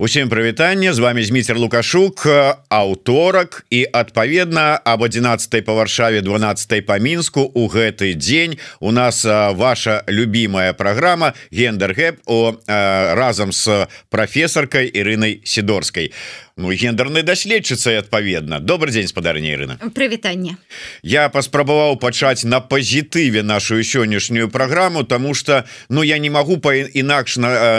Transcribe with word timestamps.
Усім 0.00 0.28
прывітанне. 0.28 0.92
З 0.92 0.98
вами 0.98 1.24
зміцер 1.24 1.58
лукашук 1.58 2.26
аўторак 2.68 3.66
і 3.70 3.86
адпаведна 3.92 4.80
об 4.84 5.02
11 5.02 5.64
па 5.64 5.72
варшаве 5.72 6.22
12 6.24 6.86
па 6.86 6.96
мінску 6.98 7.44
у 7.54 7.68
гэты 7.68 8.14
дзень. 8.16 8.56
У 8.80 8.92
нас 8.92 9.24
ваша 9.28 10.02
любимая 10.08 10.72
праграма 10.72 11.34
гендергэп 11.52 12.24
о 12.24 12.56
разам 12.66 13.52
с 13.52 13.88
прафесаркай 14.08 14.88
Ірынай 14.88 15.42
сидорской 15.44 16.12
Ну 16.60 16.70
гендерны 16.72 17.22
даследчыца 17.22 17.98
адпаведна 17.98 18.60
добрый 18.60 18.92
день 18.92 19.08
спадарня 19.08 19.48
Ірына 19.48 19.78
прывітанне 19.96 20.60
я 21.00 21.30
паспрабаваў 21.32 21.96
пачаць 21.96 22.44
на 22.44 22.60
пазітыве 22.60 23.40
нашу 23.40 23.80
сённяшнюю 23.80 24.52
праграму 24.52 25.04
тому 25.04 25.32
что 25.32 25.64
ну 25.88 26.02
я 26.02 26.18
не 26.18 26.28
могу 26.28 26.58
па 26.60 26.76
інакш 26.76 27.38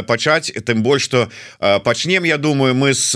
пачаць 0.10 0.50
тым 0.66 0.82
больш 0.82 1.06
что 1.06 1.30
пачнем 1.60 2.24
Я 2.24 2.38
думаю 2.38 2.74
мы 2.74 2.96
с 2.98 3.14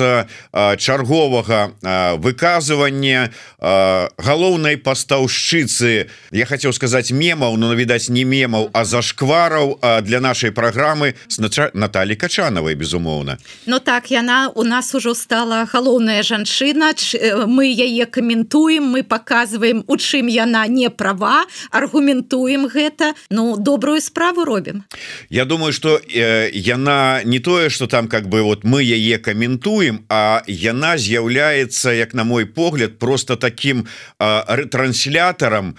чарговага 0.53 1.73
выказывання 2.21 3.33
галоўнай 3.57 4.77
пастаўшчыцы 4.77 6.09
я 6.31 6.45
хотел 6.45 6.73
сказать 6.73 7.09
мемаў 7.09 7.57
но 7.57 7.73
відаць 7.73 8.09
не 8.09 8.23
мемаў 8.23 8.69
а 8.73 8.85
зашквараў 8.85 9.81
для 10.05 10.21
нашай 10.21 10.51
праграмы 10.51 11.15
с 11.27 11.41
Наталі 11.73 12.15
качанавай 12.15 12.75
безумоўна 12.75 13.39
Ну 13.65 13.79
так 13.79 14.11
яна 14.11 14.51
у 14.53 14.61
нас 14.63 14.93
ужо 14.93 15.15
стала 15.15 15.54
сказала 15.55 15.85
галоўная 15.85 16.23
жанчына 16.23 16.93
э, 17.13 17.45
мы 17.45 17.65
яе 17.67 18.05
каментуем 18.05 18.83
мы 18.83 19.03
показываем 19.03 19.83
у 19.87 19.97
чым 19.97 20.27
яна 20.27 20.67
не 20.67 20.89
права 20.89 21.45
аргументуем 21.71 22.67
гэта 22.67 23.13
Ну 23.29 23.57
добрую 23.57 24.01
справу 24.01 24.45
робім. 24.45 24.83
Я 25.29 25.45
думаю 25.45 25.73
что 25.73 25.99
э, 25.99 26.49
яна 26.53 27.21
не 27.23 27.39
тое 27.39 27.69
что 27.69 27.87
там 27.87 28.07
как 28.07 28.27
бы 28.27 28.41
вот 28.41 28.63
мы 28.63 28.83
яе 28.83 29.17
каментуем 29.17 30.05
а 30.09 30.43
яна 30.47 30.97
з'яўляецца 30.97 31.93
як 31.93 32.13
на 32.13 32.23
мой 32.23 32.45
погляд 32.45 32.99
просто 32.99 33.35
таким 33.35 33.87
рэтрансляторам 34.19 35.75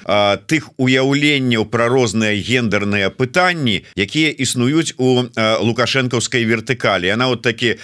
тых 0.47 0.71
уяўленняў 0.77 1.67
про 1.67 1.89
розныя 1.89 2.35
гендерныя 2.35 3.11
пытанні 3.11 3.85
якія 3.97 4.31
існуюць 4.31 4.95
у 4.99 5.27
лукашэнкаўскай 5.37 6.45
вертыкалі. 6.45 7.09
Она 7.09 7.29
вот 7.29 7.43
такі 7.43 7.77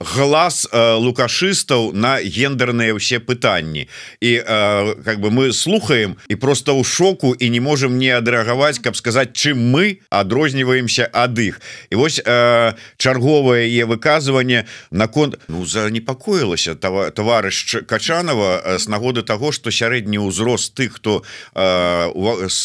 глаз 0.00 0.68
лука 0.72 1.25
фашистаў 1.26 1.90
на 1.90 2.22
гендерныя 2.22 2.94
ўсе 2.94 3.18
пытанні. 3.18 3.90
І 4.22 4.32
э, 4.38 5.02
как 5.02 5.18
бы 5.18 5.34
мы 5.34 5.50
слухаем 5.50 6.14
і 6.30 6.36
просто 6.38 6.78
ў 6.78 6.86
шоку 6.86 7.34
і 7.34 7.50
не 7.50 7.58
можем 7.58 7.98
не 7.98 8.14
адрэагаваць 8.14 8.78
каб 8.78 8.94
сказать 8.94 9.34
чым 9.34 9.58
мы 9.58 9.98
адрозніваемся 10.10 11.10
ад 11.10 11.34
іх. 11.38 11.58
І 11.90 11.98
вось 11.98 12.22
э, 12.22 12.74
чарговае 12.96 13.66
е 13.66 13.84
выказыванне 13.90 14.70
наконт 14.90 15.34
ну 15.48 15.66
занепакоілася 15.66 16.78
товарищ 16.78 17.82
качанова 17.86 18.78
с 18.78 18.86
нагоды 18.86 19.26
того 19.26 19.50
что 19.50 19.74
сярэдні 19.74 20.22
ўзрост 20.22 20.78
тых 20.78 21.02
хто 21.02 21.26
э, 21.54 22.06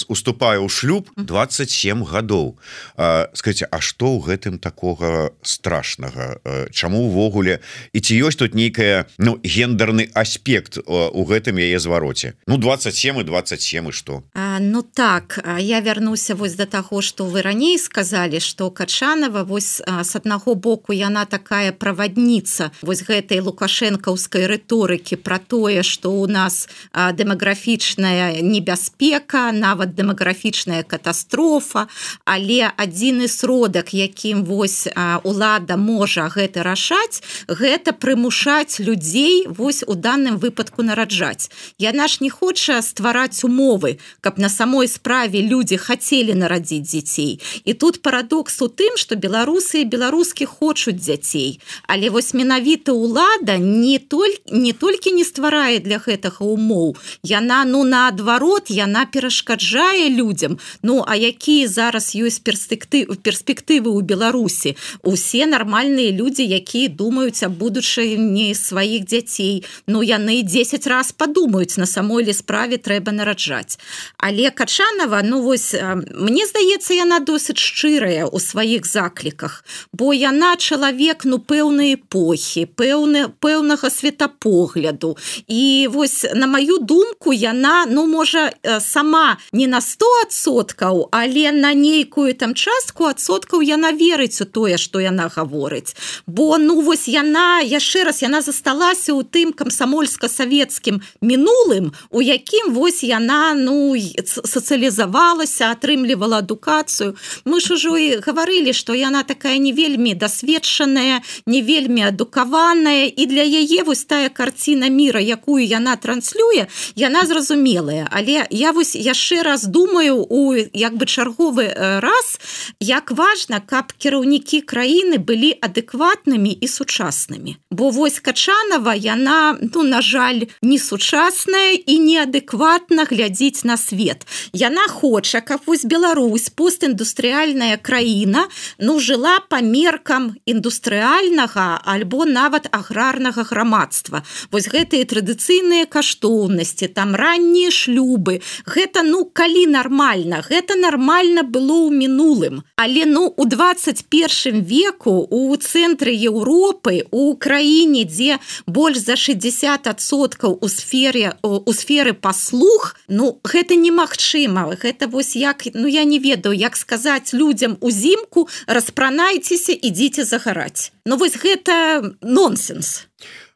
уступае 0.06 0.62
ў 0.62 0.70
шлюб 0.70 1.10
27 1.18 2.06
гадоў. 2.06 2.62
Э, 2.98 3.26
скажите 3.34 3.66
А 3.72 3.82
что 3.82 4.14
ў 4.14 4.22
гэтым 4.22 4.60
такого 4.60 5.34
страшнага? 5.42 6.38
Чаму 6.70 7.10
увогуле 7.10 7.60
і 7.94 8.00
ці 8.00 8.14
ёсць 8.22 8.41
тут 8.42 8.56
нейкая 8.56 9.06
ну 9.20 9.40
гендерны 9.44 10.10
аспект 10.16 10.80
у 10.88 11.22
гэтым 11.30 11.62
яе 11.62 11.78
звароце. 11.78 12.34
Ну 12.48 12.58
27 12.58 13.20
і 13.20 13.24
27 13.24 13.90
і 13.90 13.92
что 13.92 14.24
Ну 14.60 14.82
так 14.82 15.46
я 15.60 15.80
вярнуся 15.80 16.34
вось 16.36 16.56
до 16.56 16.66
таго 16.66 17.02
что 17.02 17.26
вы 17.26 17.44
раней 17.44 17.78
сказали 17.78 18.40
что 18.40 18.72
качанова 18.72 19.44
вось 19.44 19.82
с 19.86 20.16
аднаго 20.16 20.56
боку 20.56 20.92
яна 20.92 21.26
такая 21.26 21.72
правадніца 21.72 22.72
вось 22.82 23.04
гэтай 23.06 23.46
лукашэнкаўскай 23.46 24.48
рыторыкі 24.48 25.22
про 25.22 25.38
тое 25.38 25.84
что 25.84 26.10
у 26.12 26.26
нас 26.26 26.68
дэмаграфічная 26.94 28.42
небяспека 28.42 29.52
нават 29.52 29.94
дэмаграфічная 29.94 30.82
катастрофа 30.82 31.88
але 32.26 32.74
адзіны 32.76 33.28
сродак 33.28 33.94
якім 33.94 34.46
вось 34.46 34.88
лада 35.24 35.78
можа 35.78 36.26
гэта 36.26 36.64
рашаць 36.64 37.22
гэта 37.48 37.94
прымушаць 37.94 38.31
прымушаць 38.32 38.80
людзей 38.80 39.46
вось 39.48 39.84
у 39.88 39.96
данным 39.96 40.38
выпадку 40.38 40.84
нараджаць. 40.84 41.50
Яна 41.78 42.08
ж 42.08 42.18
не 42.22 42.30
хоча 42.30 42.82
ствараць 42.82 43.44
умовы 43.44 44.00
каб 44.22 44.40
на 44.40 44.50
самой 44.50 44.88
справе 44.88 45.42
людзі 45.42 45.78
хацелі 45.78 46.34
нарадзіць 46.34 46.88
дзяцей. 46.88 47.40
І 47.66 47.74
тут 47.74 48.02
парадокс 48.02 48.62
у 48.62 48.68
тым 48.68 48.96
что 48.96 49.16
беларусы 49.16 49.82
і 49.82 49.86
беларускі 49.86 50.46
хочуць 50.46 50.96
дзяцей. 50.96 51.60
Але 51.88 52.10
вось 52.10 52.34
менавіта 52.34 52.94
ўлада 52.94 53.58
не 53.58 54.00
только 54.00 54.40
не 54.52 54.74
толькі 54.74 55.12
не 55.12 55.24
стварае 55.24 55.80
для 55.80 55.98
гэтага 55.98 56.46
умоў. 56.46 56.96
Яна 57.24 57.66
ну 57.66 57.84
наадварот 57.84 58.72
яна 58.72 59.06
перашкаджае 59.06 60.10
людям 60.10 60.60
Ну 60.84 61.04
а 61.08 61.16
якія 61.16 61.68
зараз 61.68 62.16
ёсць 62.16 62.40
перспектывы 62.40 63.20
перспектывы 63.20 63.92
ў 63.92 64.02
беларусі? 64.02 64.76
Усе 65.04 65.46
нармальныя 65.46 66.16
людзі 66.16 66.48
якія 66.48 66.88
думаюць 66.88 67.44
об 67.44 67.60
будучай 67.60 68.21
не 68.22 68.54
сваіх 68.56 69.06
дзяцей 69.10 69.66
Ну 69.88 70.06
яны 70.06 70.42
10 70.44 70.88
раз 70.88 71.12
падумаюць 71.12 71.78
на 71.78 71.86
самой 71.90 72.24
лі 72.24 72.34
справе 72.34 72.78
трэба 72.78 73.12
нараджаць 73.12 73.82
але 74.18 74.52
качанова 74.52 75.22
ну 75.24 75.42
вось 75.42 75.74
мне 76.14 76.46
здаецца 76.46 76.94
яна 76.94 77.20
досыць 77.20 77.58
шчырая 77.58 78.26
у 78.28 78.40
сваіх 78.40 78.86
закліках. 78.86 79.64
Бо 79.94 80.14
яна 80.14 80.56
чалавек 80.58 81.26
ну 81.26 81.40
пэўнай 81.40 81.96
эпохі 81.96 82.66
пэўны 82.76 83.32
пэўнага 83.40 83.90
светапогляду. 83.90 85.18
І 85.48 85.88
вось 85.92 86.26
на 86.34 86.48
маю 86.48 86.78
думку 86.78 87.34
яна 87.34 87.86
ну 87.88 88.06
можа 88.08 88.52
сама 88.80 89.38
не 89.52 89.68
на 89.68 89.80
100соткаў 89.80 91.08
але 91.12 91.52
на 91.52 91.74
нейкую 91.74 92.36
там 92.36 92.54
частку 92.54 93.08
адсоткаў 93.08 93.64
яна 93.64 93.92
верыць 93.92 94.42
у 94.42 94.46
тое 94.46 94.78
что 94.78 95.00
яна 95.00 95.32
гаворыць. 95.32 95.96
Бо 96.28 96.58
ну 96.58 96.82
вось 96.82 97.08
яна 97.08 97.62
яшчэ 97.64 98.04
раз 98.04 98.11
яна 98.20 98.44
засталася 98.44 99.16
ў 99.16 99.24
тым 99.24 99.56
камсамольска-савецкім 99.56 101.00
мінулым 101.24 101.96
у 102.12 102.20
якім 102.20 102.76
вось 102.76 103.08
яна 103.08 103.56
ну 103.56 103.96
сацыялізавалася 103.96 105.72
атрымлівала 105.72 106.44
адукацыю. 106.44 107.16
Мы 107.48 107.64
ж 107.64 107.80
ужо 107.80 107.96
і 107.96 108.20
гаварылі 108.20 108.76
што 108.76 108.92
яна 108.92 109.24
такая 109.24 109.56
не 109.56 109.72
вельмі 109.72 110.12
дасведчаная 110.12 111.24
не 111.48 111.62
вельмі 111.64 112.12
адукаваная 112.12 113.08
і 113.08 113.24
для 113.32 113.48
яе 113.48 113.88
вось 113.88 114.04
тая 114.04 114.28
карціна 114.28 114.92
мира 114.92 115.24
якую 115.24 115.64
яна 115.64 115.96
транслюе 115.96 116.68
яна 116.96 117.24
зразумелая. 117.26 118.12
Але 118.12 118.44
я 118.52 118.76
вось 118.76 118.96
яшчэ 119.00 119.44
раз 119.48 119.64
думаю 119.64 120.28
у 120.28 120.52
як 120.74 121.00
бы 121.00 121.06
чарговы 121.06 121.72
раз 122.04 122.40
як 122.80 123.12
важна 123.12 123.62
каб 123.64 123.94
кіраўнікі 123.96 124.62
краіны 124.62 125.18
былі 125.18 125.54
адэкватнымі 125.62 126.52
і 126.52 126.68
сучаснымі. 126.68 127.56
Бо 127.72 127.90
вось 128.02 128.20
качанова 128.20 128.94
яна 128.98 129.58
ну 129.62 129.84
на 129.86 130.02
жаль 130.02 130.48
не 130.66 130.78
сучасная 130.82 131.78
і 131.86 131.96
неадэкватна 132.02 133.06
глядзіць 133.06 133.62
на 133.70 133.78
свет. 133.78 134.26
Яна 134.54 134.88
хоча 134.90 135.42
как 135.42 135.68
вось 135.68 135.86
Беларусь 135.86 136.50
постіндустрыальная 136.50 137.78
краіна 137.78 138.48
ну 138.80 138.98
жыла 139.00 139.38
по 139.50 139.62
меркам 139.62 140.34
індустрыальнага 140.46 141.82
альбо 141.86 142.26
нават 142.26 142.66
аграрнага 142.72 143.44
грамадства. 143.44 144.24
Вось 144.50 144.70
гэтыя 144.74 145.06
традыцыйныя 145.06 145.86
каштоўнасці 145.86 146.88
там 146.88 147.14
раннія 147.14 147.70
шлюбы. 147.70 148.42
Гэта 148.66 149.06
ну 149.06 149.26
калі 149.26 149.68
нормально 149.68 150.42
гэта 150.42 150.74
нормально 150.76 151.44
было 151.44 151.86
ў 151.86 151.94
мінулым. 151.94 152.64
Але 152.82 153.06
ну 153.06 153.30
у 153.38 153.46
21 153.46 154.66
веку 154.66 155.22
у 155.30 155.54
цэнтры 155.56 156.18
Еўропы 156.18 157.06
у 157.12 157.36
краіне 157.36 157.91
дзе 157.92 158.40
больш 158.68 159.04
за 159.04 159.20
60соткаў 159.20 160.58
у 160.62 160.68
сфере 160.68 161.36
у 161.44 161.74
сферы 161.74 162.14
паслуг. 162.14 162.96
Ну 163.08 163.40
гэта 163.44 163.76
немагчыма. 163.76 164.72
Гэта 164.80 165.08
вось 165.08 165.36
як 165.36 165.68
ну 165.74 165.88
я 165.88 166.04
не 166.04 166.20
ведаю 166.20 166.56
як 166.56 166.76
сказаць 166.80 167.34
людям 167.34 167.78
узімку 167.82 168.48
распранайцеся 168.68 169.76
ідзіце 169.76 170.24
загараць 170.24 170.92
Ну 171.06 171.18
вось 171.18 171.36
гэта 171.36 172.16
нонсенс 172.22 173.08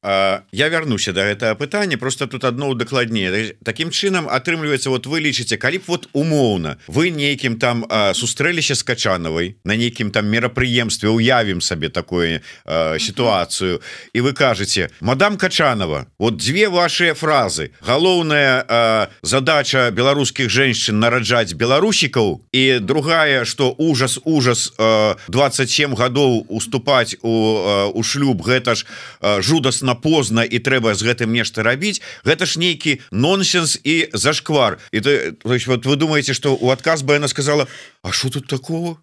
я 0.05 0.69
вярнуся 0.69 1.13
до 1.13 1.25
гэтага 1.25 1.55
пытання 1.55 1.97
просто 1.97 2.27
тут 2.27 2.43
одно 2.43 2.73
дакладнее 2.73 3.55
таким 3.63 3.89
чынам 3.89 4.29
атрымліваецца 4.29 4.89
вот 4.89 5.07
вы 5.07 5.19
лічыце 5.19 5.57
калі 5.57 5.81
б 5.81 5.83
вот 5.87 6.09
умоўна 6.13 6.77
вы 6.87 7.09
нейкім 7.09 7.57
там 7.57 7.85
сустрэліся 8.13 8.75
с 8.75 8.83
качанавай 8.83 9.55
на 9.63 9.75
нейкім 9.75 10.11
там 10.11 10.27
мерапрыемстве 10.27 11.09
уявім 11.09 11.61
сабе 11.61 11.89
такое 11.89 12.41
сітуацыю 12.99 13.81
і 14.13 14.21
вы 14.21 14.33
кажаце 14.33 14.89
мадам 15.01 15.37
качанова 15.37 16.05
вот 16.19 16.37
дзве 16.37 16.69
ваши 16.69 17.13
фразы. 17.13 17.71
Галоўная 17.81 19.09
задача 19.21 19.89
беларускіх 19.91 20.49
женщин 20.49 20.99
нараджаць 20.99 21.53
беларусікаў 21.53 22.45
і 22.51 22.79
другая 22.79 23.45
что 23.45 23.71
ужас 23.77 24.19
ужас 24.23 24.73
27 24.77 25.95
гадоў 25.95 26.45
уступаць 26.49 27.15
у 27.21 27.91
у 27.95 28.03
шлюб 28.03 28.43
гэта 28.43 28.75
ж 28.75 28.85
жудасна 29.41 29.94
позна 29.95 30.43
і 30.43 30.59
трэба 30.59 30.95
з 30.95 31.03
гэтым 31.07 31.31
нешта 31.31 31.63
рабіць 31.63 32.01
гэта 32.23 32.45
ж 32.45 32.59
нейкі 32.59 32.99
нонсенс 33.11 33.79
і 33.83 34.09
зашквар. 34.13 34.79
І 34.91 35.01
то, 35.01 35.31
то 35.31 35.53
есть 35.53 35.67
вот 35.67 35.85
вы 35.85 35.95
думаете 35.95 36.33
что 36.33 36.55
у 36.55 36.69
адказ 36.69 37.03
бы 37.03 37.15
она 37.15 37.27
сказала 37.27 37.67
А 38.07 38.11
что 38.11 38.29
тут 38.29 38.47
такого? 38.47 38.97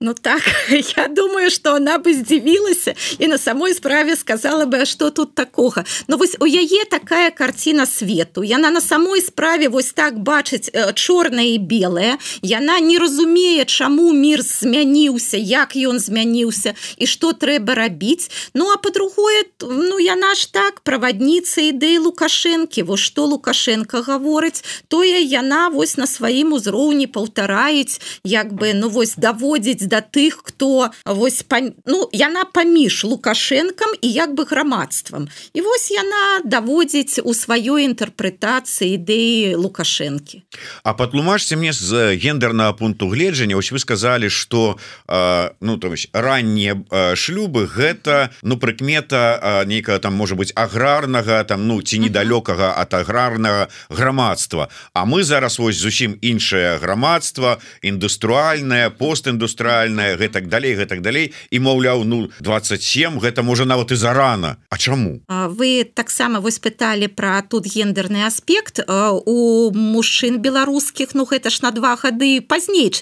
Ну 0.00 0.14
так 0.14 0.42
я 0.96 1.08
думаю 1.08 1.50
что 1.50 1.74
она 1.74 1.98
бы 1.98 2.12
здзівілася 2.14 2.94
і 3.18 3.26
на 3.28 3.38
самой 3.38 3.74
справе 3.74 4.16
сказала 4.16 4.66
бы 4.66 4.84
что 4.84 5.10
тут 5.10 5.34
такого? 5.34 5.84
Ну 6.08 6.16
вось 6.16 6.36
у 6.40 6.44
яе 6.44 6.84
такая 6.90 7.30
картина 7.30 7.86
свету 7.86 8.42
яна 8.42 8.70
на 8.70 8.80
самой 8.80 9.22
справе 9.22 9.68
вось 9.68 9.92
так 9.92 10.18
бачыць 10.18 10.70
чорная 10.94 11.54
і 11.54 11.58
белая 11.58 12.18
яна 12.42 12.80
не 12.80 12.98
разумее 12.98 13.64
чаму 13.64 14.12
мир 14.12 14.42
змяніўся 14.42 15.36
як 15.36 15.76
ён 15.76 16.00
змяніўся 16.00 16.74
і 16.96 17.06
что 17.06 17.32
трэба 17.32 17.74
рабіць 17.74 18.30
Ну 18.54 18.72
а 18.72 18.76
по-другое 18.76 19.44
Ну 19.62 20.00
яна 20.00 20.34
ж 20.34 20.52
так 20.52 20.80
правадніца 20.80 21.62
ідэі 21.62 22.10
лукашэнкі 22.10 22.82
во 22.82 22.96
что 22.96 23.26
лукашенко 23.26 24.02
гаворыць 24.02 24.64
тое 24.88 25.22
яна 25.22 25.68
вось 25.68 25.96
на 25.96 26.06
сваім 26.10 26.58
узроўні 26.58 27.06
паўтараюць 27.06 28.00
як 28.24 28.47
бы 28.52 28.72
ну 28.74 28.88
вось 28.88 29.14
даводзіць 29.16 29.86
да 29.86 30.00
тых 30.00 30.42
хто 30.44 30.90
вось 31.04 31.42
па, 31.42 31.60
ну 31.86 32.08
яна 32.12 32.44
паміж 32.44 33.04
лукашэнкам 33.04 33.94
і 34.00 34.08
як 34.08 34.34
бы 34.34 34.44
грамадствам. 34.44 35.28
І 35.52 35.60
вось 35.60 35.90
яна 35.90 36.40
даводзіць 36.44 37.20
у 37.24 37.34
сваёй 37.34 37.84
інтэрпрэтацыі 37.88 38.96
ідэі 38.98 39.54
лукашэнкі. 39.56 40.42
А 40.82 40.94
патлумажце 40.94 41.56
мне 41.56 41.72
з 41.72 42.16
гендернага 42.16 42.72
пункту 42.72 43.08
гледжання 43.08 43.56
ось 43.56 43.72
вы 43.72 43.78
сказалі 43.78 44.30
что 44.30 44.78
ну 45.60 45.76
то 45.78 45.94
раннія 46.12 46.76
шлюбы 47.14 47.66
гэта 47.66 48.30
ну 48.42 48.56
прыкмета 48.56 49.64
нейкая 49.66 49.98
там 49.98 50.14
можа 50.14 50.34
быть 50.34 50.52
аграрнага 50.54 51.44
там 51.44 51.66
ну 51.66 51.82
ці 51.82 51.98
недалёкага 51.98 52.74
ад 52.76 52.94
аграрнага 52.94 53.68
грамадства. 53.88 54.68
А 54.92 55.04
мы 55.04 55.22
зараз 55.22 55.58
вось 55.58 55.76
зусім 55.76 56.18
іншае 56.20 56.78
грамадства 56.78 57.58
індустрыальная 58.38 58.90
постіндустрыальная 58.90 60.16
гэтак 60.16 60.48
далей 60.48 60.74
гэтак 60.74 61.02
далей. 61.02 61.34
І 61.50 61.58
маўляў 61.58 62.04
ну 62.04 62.30
27 62.40 63.18
гэта 63.18 63.42
можа 63.42 63.64
нават 63.64 63.92
і 63.92 63.96
зарана. 63.96 64.56
А 64.70 64.78
чаму? 64.78 65.20
Вы 65.28 65.84
таксама 65.84 66.40
вось 66.40 66.58
пыталі 66.58 67.08
про 67.08 67.42
тут 67.42 67.66
гендерны 67.66 68.26
аспект 68.26 68.80
у 68.88 69.70
мужчын 69.74 70.38
беларускіх 70.38 71.14
Ну 71.14 71.24
гэта 71.24 71.50
ж 71.50 71.62
на 71.62 71.70
два 71.70 71.96
гады 71.96 72.40
пазней. 72.40 72.94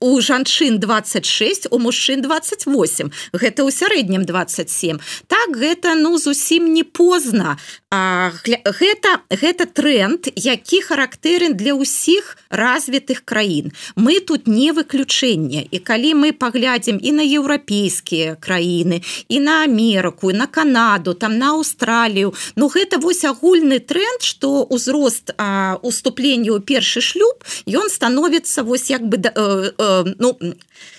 У 0.00 0.20
жанчын 0.20 0.78
26 0.78 1.68
у 1.70 1.78
мужчын 1.78 2.22
28 2.22 3.10
гэта 3.32 3.62
ў 3.62 3.70
сярэднім 3.70 4.26
27 4.26 4.98
так 5.26 5.48
гэта 5.56 5.94
ну 5.94 6.18
зусім 6.18 6.74
не 6.74 6.82
позна. 6.82 7.58
А, 7.90 8.32
гэта 8.44 9.22
гэта 9.30 9.66
тренд 9.66 10.26
які 10.34 10.82
характэрен 10.82 11.54
для 11.54 11.78
ўсіх 11.78 12.36
развітых 12.50 13.24
краін. 13.24 13.72
Мы 13.94 14.20
тут 14.20 14.45
не 14.46 14.72
выключэнне 14.72 15.66
і 15.70 15.78
калі 15.78 16.14
мы 16.22 16.32
паглядзім 16.32 16.98
і 17.02 17.12
на 17.18 17.24
еўрапейскія 17.26 18.36
краіны 18.40 19.02
і 19.28 19.40
на 19.40 19.64
Амерыку 19.66 20.32
на 20.32 20.46
Канаду 20.46 21.14
там 21.14 21.38
на 21.38 21.52
Аўстралію 21.58 22.34
Ну 22.56 22.68
гэта 22.68 22.98
вось 22.98 23.24
агульны 23.24 23.78
тренд 23.78 24.22
что 24.22 24.62
узрост 24.64 25.34
уступлення 25.82 26.50
ў 26.56 26.60
першы 26.60 27.00
шлюб 27.00 27.44
ён 27.66 27.90
становіцца 27.90 28.62
вось 28.62 28.90
як 28.90 29.02
бы 29.02 29.18
э, 29.18 29.30
э, 29.34 30.04
ну 30.18 30.38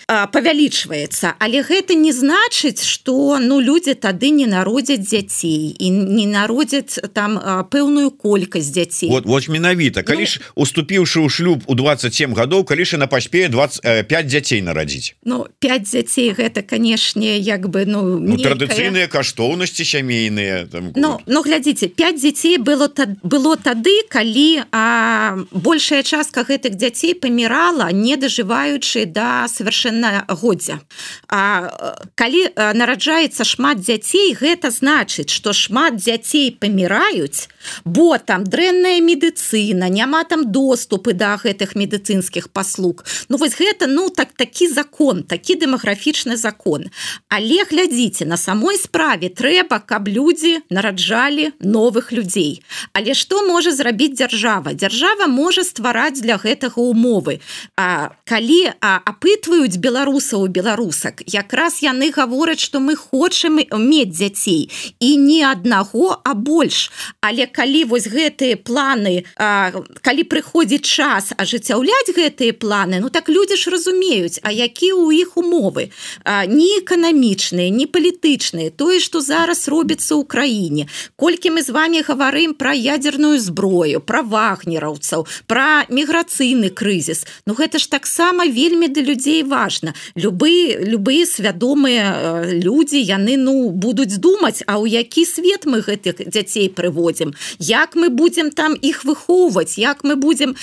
павялічваецца. 0.07 1.35
Але 1.35 1.59
гэта 1.67 1.91
не 1.91 2.15
значыць 2.15 2.79
что 2.87 3.39
ну 3.43 3.59
людзі 3.59 3.91
тады 3.99 4.31
не 4.31 4.47
народзяць 4.47 5.03
дзяцей 5.03 5.75
і 5.75 5.87
не 5.91 6.23
народзяць 6.23 6.95
там 7.11 7.35
пэўную 7.67 8.15
колькасць 8.15 8.71
дзяцей. 8.71 9.11
Вот 9.11 9.25
вот 9.27 9.47
менавіта. 9.51 10.07
Калі 10.07 10.23
ж 10.23 10.39
ну, 10.39 10.63
уступіўшы 10.63 11.19
ў 11.19 11.27
шлюб 11.27 11.67
у 11.67 11.75
27 11.75 12.31
гадоў 12.31 12.63
калі 12.63 12.87
ж 12.87 12.95
на 12.95 13.11
паспее 13.11 13.51
25 13.51 14.07
дзяцей 14.31 14.63
нарадзіць? 14.63 15.19
Ну 15.27 15.43
5 15.59 15.83
дзяцей 15.83 16.31
гэта 16.31 16.63
канешне 16.63 17.35
як 17.35 17.67
бы 17.67 17.83
ну, 17.83 18.15
ну 18.15 18.39
традыцыйныя 18.39 19.11
каштоўнасці 19.11 19.83
сямейныя 19.83 20.71
там 20.71 20.95
Ну 20.95 21.19
но 21.27 21.43
глядзіце 21.43 21.91
5 21.91 22.15
дзяцей 22.15 22.57
было 22.63 22.87
тад, 22.87 23.19
было 23.27 23.59
тады 23.59 24.07
калі 24.07 24.63
а, 24.71 25.35
большая 25.51 26.03
частка 26.07 26.47
гэтых 26.47 26.79
дзяцей 26.79 27.11
памірала 27.11 27.91
не 27.91 28.15
дажываючы 28.15 29.03
да 29.03 29.51
совершенно 29.51 29.96
годдзя 30.29 30.79
А 31.27 31.71
калі 32.15 32.47
нараджаецца 32.55 33.43
шмат 33.43 33.81
дзяцей 33.81 34.33
гэта 34.33 34.71
значыць 34.71 35.29
что 35.29 35.53
шмат 35.53 35.97
дзяцей 35.97 36.51
паміраюць 36.51 37.49
бо 37.85 38.17
там 38.17 38.43
дрэнная 38.43 38.99
медыцына 39.01 39.89
няма 39.89 40.23
там 40.23 40.51
доступы 40.51 41.13
да 41.13 41.37
гэтых 41.37 41.75
медыцынскіх 41.75 42.49
паслуг. 42.49 43.05
Ну 43.29 43.37
вось 43.37 43.55
гэта 43.57 43.87
ну 43.87 44.09
так 44.09 44.33
такі 44.33 44.67
закон 44.67 45.23
такі 45.23 45.55
дэмаграфічны 45.55 46.37
закон. 46.37 46.87
Але 47.29 47.63
глядзіце 47.69 48.25
на 48.25 48.37
самой 48.37 48.77
справе 48.77 49.29
трэба 49.29 49.79
каб 49.79 50.07
людзі 50.07 50.61
нараджалі 50.69 51.51
новых 51.59 52.11
людзей. 52.11 52.63
Але 52.93 53.13
што 53.13 53.43
можа 53.47 53.71
зрабіць 53.71 54.17
дзяржава? 54.17 54.73
Дзяржава 54.73 55.27
можа 55.27 55.63
ствараць 55.63 56.21
для 56.21 56.37
гэтага 56.37 56.81
умовы. 56.81 57.39
А 57.77 58.15
калі 58.25 58.73
апытваюць 58.81 59.77
беларусаў 59.87 60.47
беларусак. 60.51 61.23
Якраз 61.25 61.79
яны 61.81 62.11
гавораць 62.11 62.59
что 62.59 62.79
мы 62.83 62.95
хочам 62.95 63.59
мець 63.59 64.11
дзяцей. 64.11 64.67
І 64.99 65.15
не 65.17 65.43
аднаго 65.47 66.19
а 66.23 66.33
больш. 66.33 66.91
Але 67.21 67.47
калі 67.47 67.83
вось 67.91 68.07
гэтыя 68.11 68.59
планы 68.59 69.23
а, 69.37 69.71
калі 70.01 70.23
прыходзіць 70.27 70.83
час 70.83 71.31
ажыццяўляць 71.37 72.11
гэтыя 72.11 72.53
планы 72.53 72.99
ну 72.99 73.09
так 73.09 73.29
людзі 73.29 73.55
ж 73.55 73.71
разумеюць 73.71 74.39
А 74.43 74.51
які 74.51 74.93
у 74.93 75.11
іх 75.11 75.37
умовы? 75.37 75.91
А, 76.23 76.45
не 76.45 76.79
эканамічныя 76.79 77.69
не 77.69 77.87
палітычныя 77.87 78.71
тое 78.71 78.99
что 78.99 79.21
зараз 79.21 79.67
робіцца 79.67 80.19
ў 80.19 80.23
краіне. 80.27 80.87
Колькі 81.15 81.55
мы 81.55 81.63
з 81.63 81.71
вами 81.71 82.01
гаварым 82.01 82.53
про 82.53 82.73
ядерную 82.73 83.39
зброю 83.39 84.01
про 84.01 84.23
вагнераўцаў 84.23 85.27
про 85.47 85.87
міграцыйны 85.89 86.69
крызіс. 86.69 87.25
Ну 87.45 87.53
гэта 87.53 87.79
ж 87.79 87.89
таксама 87.89 88.47
вельмі 88.47 88.87
для 88.87 89.03
людзей 89.03 89.43
важно 89.43 89.76
важно 89.77 89.93
любые 90.15 90.77
любые 90.77 91.25
свядомыя 91.25 92.43
э, 92.43 92.51
люди 92.53 92.95
яны 92.95 93.37
ну 93.37 93.69
будуць 93.71 94.17
думаць 94.17 94.63
А 94.65 94.77
ў 94.77 94.89
які 94.89 95.25
свет 95.25 95.65
мы 95.65 95.81
гэтых 95.81 96.29
дзяцей 96.29 96.69
прыводзім? 96.69 97.33
Як 97.59 97.95
мы 97.95 98.09
будем 98.09 98.51
там 98.51 98.73
их 98.73 99.05
выхоўваць? 99.05 99.77
Як 99.77 100.03
мы 100.03 100.15
будем 100.15 100.55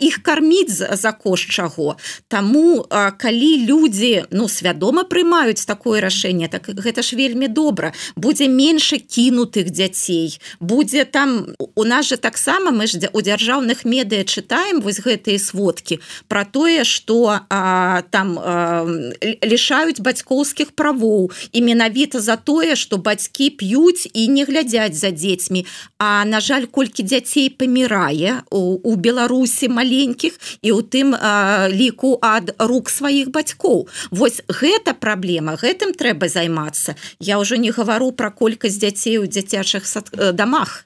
их 0.00 0.22
карміць 0.22 0.70
за, 0.70 0.96
за 0.96 1.12
кошт 1.12 1.50
чаго? 1.50 1.96
Таму 2.28 2.86
а, 2.90 3.10
калі 3.10 3.66
люди 3.66 4.24
ну 4.30 4.48
свядома 4.48 5.04
прымаюць 5.04 5.64
такое 5.66 6.00
рашэнне 6.00 6.48
так 6.48 6.68
гэта 6.68 7.02
ж 7.02 7.16
вельмі 7.16 7.48
добра. 7.48 7.92
Будзе 8.16 8.48
менше 8.48 8.98
кінутых 8.98 9.70
дзяцей. 9.70 10.38
Будзе 10.60 11.04
там 11.04 11.56
у 11.74 11.84
нас 11.84 12.08
же 12.08 12.16
таксама 12.16 12.70
мы 12.70 12.86
ж 12.86 13.10
у 13.12 13.20
дзяржаўных 13.20 13.84
медыа 13.84 14.24
чытаем 14.24 14.80
вось 14.80 15.00
гэтые 15.00 15.38
сводкі 15.38 16.00
про 16.28 16.44
тое 16.44 16.84
что 16.84 17.40
там 18.10 18.38
у 18.38 18.49
лішаюць 19.44 20.00
бацькоўскіх 20.00 20.72
правоў. 20.72 21.30
І 21.52 21.62
менавіта 21.62 22.20
за 22.20 22.36
тое 22.36 22.76
что 22.76 22.98
бацькі 22.98 23.50
п'юць 23.50 24.08
і 24.12 24.28
не 24.28 24.44
глядзяць 24.44 24.96
за 24.96 25.10
дзецьмі. 25.10 25.66
А 25.98 26.24
на 26.24 26.40
жаль 26.40 26.66
колькі 26.66 27.02
дзяцей 27.02 27.50
памірае 27.50 28.42
у, 28.50 28.78
у 28.82 28.96
беларусі 28.96 29.68
маленькіх 29.68 30.38
і 30.62 30.72
у 30.72 30.82
тым 30.82 31.14
а, 31.14 31.68
ліку 31.70 32.18
ад 32.22 32.54
рук 32.58 32.90
сваіх 32.90 33.30
бацькоў. 33.30 33.88
Вось 34.10 34.42
гэта 34.48 34.94
праблема 34.94 35.56
гэтым 35.60 35.94
трэба 35.94 36.28
займацца. 36.28 36.94
Я 37.20 37.38
ўжо 37.38 37.56
не 37.56 37.70
гавару 37.70 38.12
про 38.12 38.30
колькасць 38.30 38.78
дзяцей 38.78 39.18
у 39.18 39.26
дзіцячых 39.26 39.84
домах 40.34 40.84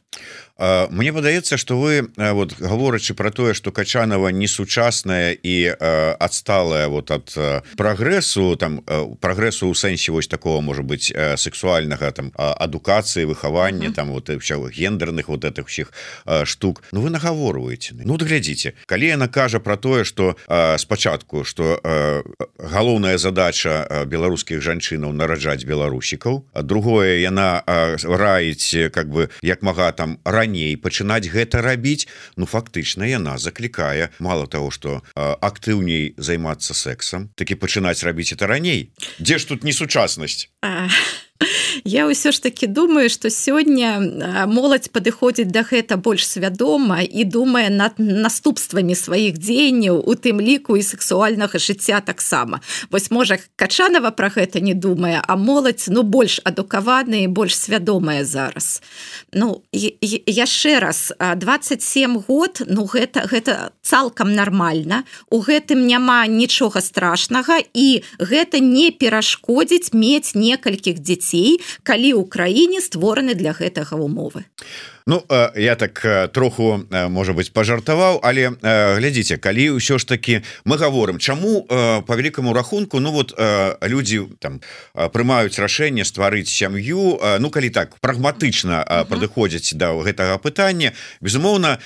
Мне 0.59 1.13
падаецца 1.13 1.57
что 1.57 1.81
вы 1.81 2.11
вот 2.17 2.55
гаворачы 2.55 3.15
про 3.15 3.33
тое 3.33 3.55
что 3.55 3.73
качанова 3.73 4.29
не 4.29 4.47
сучасная 4.47 5.33
і 5.43 5.75
адсталая 5.75 6.87
вот 6.87 7.11
от 7.11 7.37
прогрессу 7.77 8.55
там 8.55 8.79
прогрессу 9.21 9.67
у 9.67 9.75
сэнсе 9.75 10.13
вось 10.13 10.29
такого 10.29 10.61
может 10.61 10.85
быть 10.85 11.13
сексуальнага 11.37 12.13
там 12.13 12.31
адукацыі 12.39 13.25
выхавання 13.25 13.91
там 13.91 14.13
вот 14.13 14.31
гендерных 14.31 15.27
вот 15.27 15.45
этих 15.45 15.67
всех 15.67 15.93
штук. 16.45 16.85
Ну 16.93 17.01
вы 17.01 17.11
нагаворваете 17.11 17.95
Ну 18.05 18.15
глядзіце 18.15 18.73
калі 18.87 19.07
яна 19.07 19.27
кажа 19.27 19.59
про 19.59 19.77
тое 19.77 20.05
что 20.05 20.37
спачатку 20.79 21.43
что 21.43 21.83
галоўная 22.59 23.19
задача 23.19 24.07
беларускіх 24.07 24.63
жанчынаў 24.63 25.11
нараджаць 25.11 25.65
беларусікаў 25.65 26.47
а 26.55 26.63
другое 26.63 27.19
яна 27.19 27.65
раіць 27.67 28.95
как 28.95 29.11
бы 29.11 29.31
як 29.43 29.63
мага 29.63 29.91
там 29.91 30.19
раней 30.23 30.44
пачынаць 30.77 31.29
гэта 31.31 31.63
рабіць 31.65 32.07
Ну 32.37 32.47
фактычна 32.47 33.05
яна 33.09 33.39
заклікае. 33.39 34.11
Мало 34.19 34.47
того 34.47 34.71
что 34.71 35.03
актыўней 35.15 36.15
займацца 36.19 36.75
сексом 36.75 37.31
такі 37.35 37.55
пачынаць 37.55 38.05
рабіць 38.05 38.33
это 38.33 38.47
раней. 38.47 38.93
Дзе 39.21 39.39
ж 39.39 39.49
тут 39.49 39.65
несучаснасць? 39.65 40.49
А 40.63 40.89
Я 41.85 42.09
ўсё 42.09 42.33
ж 42.33 42.41
таки 42.41 42.67
думаю 42.67 43.11
что 43.11 43.29
сёння 43.29 44.01
моладзь 44.49 44.89
падыходзіць 44.89 45.53
да 45.53 45.61
гэта 45.69 46.01
больш 46.01 46.25
свядома 46.25 47.05
і 47.05 47.29
думае 47.29 47.69
над 47.69 48.01
наступствамі 48.01 48.97
сваіх 48.97 49.37
дзеянняў 49.37 50.01
у 50.01 50.17
тым 50.17 50.41
ліку 50.41 50.81
і 50.81 50.83
сексуальнага 50.83 51.61
жыцця 51.61 52.01
таксама 52.01 52.65
вось 52.89 53.13
можа 53.13 53.37
качанова 53.61 54.17
про 54.17 54.33
гэта 54.33 54.65
не 54.65 54.73
думае 54.73 55.21
а 55.21 55.37
моладзь 55.37 55.93
ну 55.93 56.09
больш 56.09 56.41
адукаваны 56.41 57.29
больш 57.29 57.53
свядомая 57.53 58.25
зараз. 58.25 58.81
Ну 59.37 59.61
яшчэ 59.77 60.81
раз 60.81 61.13
27 61.21 62.17
год 62.25 62.65
ну 62.65 62.89
гэта 62.89 63.29
гэта 63.29 63.77
цалкам 63.85 64.33
нормально. 64.33 65.05
У 65.29 65.45
гэтым 65.45 65.85
няма 65.85 66.25
нічога 66.33 66.81
страшнага 66.81 67.61
і 67.77 68.01
гэта 68.17 68.65
не 68.65 68.89
перашкодзіць 68.89 69.93
мець 69.93 70.33
некалькіх 70.33 71.05
дзяцей 71.05 71.61
калі 71.83 72.11
ў 72.15 72.23
краіне 72.29 72.81
створаны 72.81 73.35
для 73.35 73.53
гэтага 73.53 73.99
умовы 73.99 74.47
Ну 75.07 75.23
я 75.55 75.77
так 75.77 76.33
троху 76.33 76.81
можа 76.91 77.33
быть 77.37 77.53
пожартаваў 77.53 78.25
але 78.25 78.57
глядзіце 78.65 79.37
калі 79.37 79.77
ўсё 79.77 80.01
ж 80.01 80.09
таки 80.09 80.41
мы 80.65 80.81
говорим 80.81 81.21
чаму 81.21 81.69
по 81.69 82.17
великкаму 82.17 82.55
рахунку 82.57 83.01
Ну 83.01 83.13
вот 83.13 83.37
люди 83.85 84.25
там 84.41 84.65
прымаюць 84.97 85.61
рашэнне 85.61 86.09
стварыць 86.09 86.49
сям'ю 86.49 87.21
Ну 87.21 87.51
калі 87.53 87.69
так 87.69 88.01
прагматычна 88.01 89.05
падыходзяць 89.05 89.77
до 89.77 90.01
гэтага 90.01 90.41
пытання 90.41 90.97
безумоўна 91.21 91.85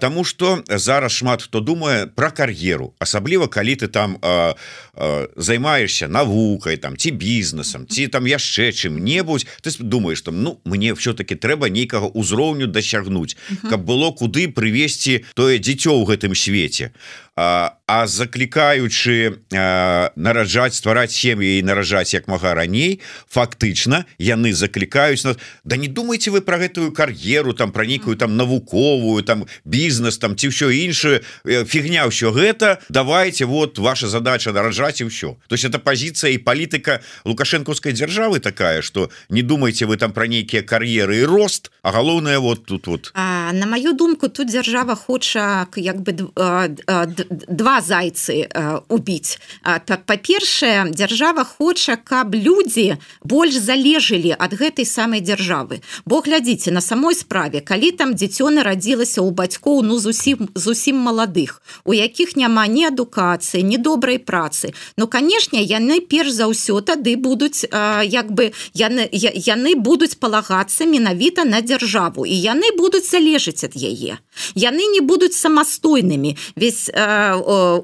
тому 0.00 0.24
что 0.24 0.64
зараз 0.64 1.12
шмат 1.12 1.42
хто 1.42 1.60
думае 1.60 2.06
про 2.06 2.30
кар'еру 2.32 2.96
асабліва 2.96 3.44
калі 3.52 3.76
ты 3.76 3.92
там 3.92 4.16
займаешься 5.36 6.08
навукай 6.08 6.80
там 6.80 6.96
ці 6.96 7.12
бізнесам 7.12 7.84
ці 7.84 8.08
там 8.08 8.24
яшчэ 8.24 8.72
чым-небудзь 8.72 9.44
ты 9.60 9.68
думаешь 9.84 10.24
там 10.24 10.40
Ну 10.40 10.60
мне 10.64 10.94
все-таки 10.94 11.36
трэба 11.36 11.68
нейкага 11.68 12.08
ўзроўню 12.08 12.53
ўзроўню 12.54 12.70
дасягнуць 12.70 13.36
каб 13.70 13.84
было 13.84 14.12
куды 14.12 14.48
прывесці 14.48 15.24
тое 15.34 15.58
дзіцё 15.58 15.90
ў 15.90 16.02
гэтым 16.06 16.32
свеце 16.34 16.90
а, 17.36 18.06
заклікаючы 18.06 19.44
нараджаць 19.50 20.78
ствараць 20.78 21.12
сем'і 21.12 21.58
і 21.58 21.62
наражаць 21.66 22.14
як 22.14 22.28
мага 22.28 22.54
раней 22.54 23.00
фактычна 23.28 24.04
яны 24.18 24.54
заклікаюць 24.54 25.24
нас 25.24 25.36
Да 25.64 25.76
не 25.76 25.88
думайте 25.88 26.30
вы 26.30 26.40
про 26.40 26.58
гэтую 26.58 26.92
кар'еру 26.92 27.52
там 27.52 27.72
про 27.72 27.84
нейкую 27.84 28.16
там 28.16 28.36
навуковую 28.36 29.22
там 29.22 29.44
бізнес 29.64 30.18
там 30.18 30.36
ці 30.36 30.48
ўсё 30.48 30.70
іншае 30.70 31.20
фігня 31.44 32.06
ўсё 32.06 32.30
гэта 32.30 32.78
давайте 32.88 33.44
вот 33.44 33.78
ваша 33.78 34.08
задача 34.08 34.52
наражаць 34.52 35.02
і 35.02 35.10
ўсё 35.10 35.36
то 35.48 35.54
есть 35.54 35.64
это 35.64 35.78
позіцыя 35.78 36.32
і 36.32 36.38
палітыка 36.38 37.02
лукашэнкаўскай 37.24 37.92
дзяржавы 37.92 38.40
такая 38.40 38.80
что 38.80 39.10
не 39.28 39.42
думайте 39.42 39.86
вы 39.86 39.96
там 39.96 40.12
про 40.12 40.26
нейкія 40.26 40.62
кар'еры 40.62 41.20
і 41.20 41.24
рост 41.24 41.70
а 41.82 41.90
галоўнае 41.90 42.38
вот 42.38 42.64
тут 42.66 42.86
вот 42.86 43.12
а, 43.14 43.52
на 43.52 43.66
мою 43.66 43.92
думку 43.92 44.28
тут 44.28 44.48
дзяржава 44.48 44.94
хоча 44.94 45.66
як 45.76 46.00
бы 46.00 46.14
два 47.30 47.80
зайцы 47.80 48.48
убіць 48.88 49.38
так 49.62 50.06
па-першае 50.06 50.90
дзяржава 50.90 51.44
хоча 51.44 51.96
каб 51.96 52.34
людзі 52.34 52.96
больш 53.24 53.56
залежылі 53.58 54.36
ад 54.38 54.54
гэтай 54.54 54.84
самай 54.84 55.20
дзяржавы. 55.20 55.80
Бо 56.04 56.20
глядзіце 56.20 56.70
на 56.70 56.80
самой 56.80 57.14
справе 57.14 57.60
калі 57.60 57.90
там 57.92 58.14
дзіцё 58.14 58.50
нарадзілася 58.50 59.20
ў 59.20 59.30
бацькоў 59.32 59.82
ну 59.82 59.98
зусім 59.98 60.48
зусім 60.54 61.00
маладых 61.00 61.62
у 61.84 61.94
якіх 61.94 62.36
няма 62.36 62.66
ні 62.66 62.90
адукацыі 62.92 63.62
ні 63.62 63.78
добрай 63.78 64.18
працы 64.18 64.74
Ну 64.96 65.06
канешне 65.06 65.62
яны 65.62 66.00
перш 66.00 66.32
за 66.32 66.46
ўсё 66.50 66.80
тады 66.80 67.16
будуць 67.16 67.66
як 67.68 68.32
бы 68.32 68.52
яны 68.74 69.08
яны 69.12 69.74
будуць 69.74 70.14
палагацца 70.20 70.86
менавіта 70.86 71.44
на 71.44 71.60
дзяржаву 71.60 72.26
і 72.26 72.34
яны 72.34 72.70
будуць 72.76 73.08
залежыць 73.10 73.64
ад 73.64 73.74
яе. 73.74 74.18
Яны 74.54 74.84
не 74.94 75.00
будуць 75.00 75.34
самастойнымі. 75.34 76.36
Весь 76.56 76.90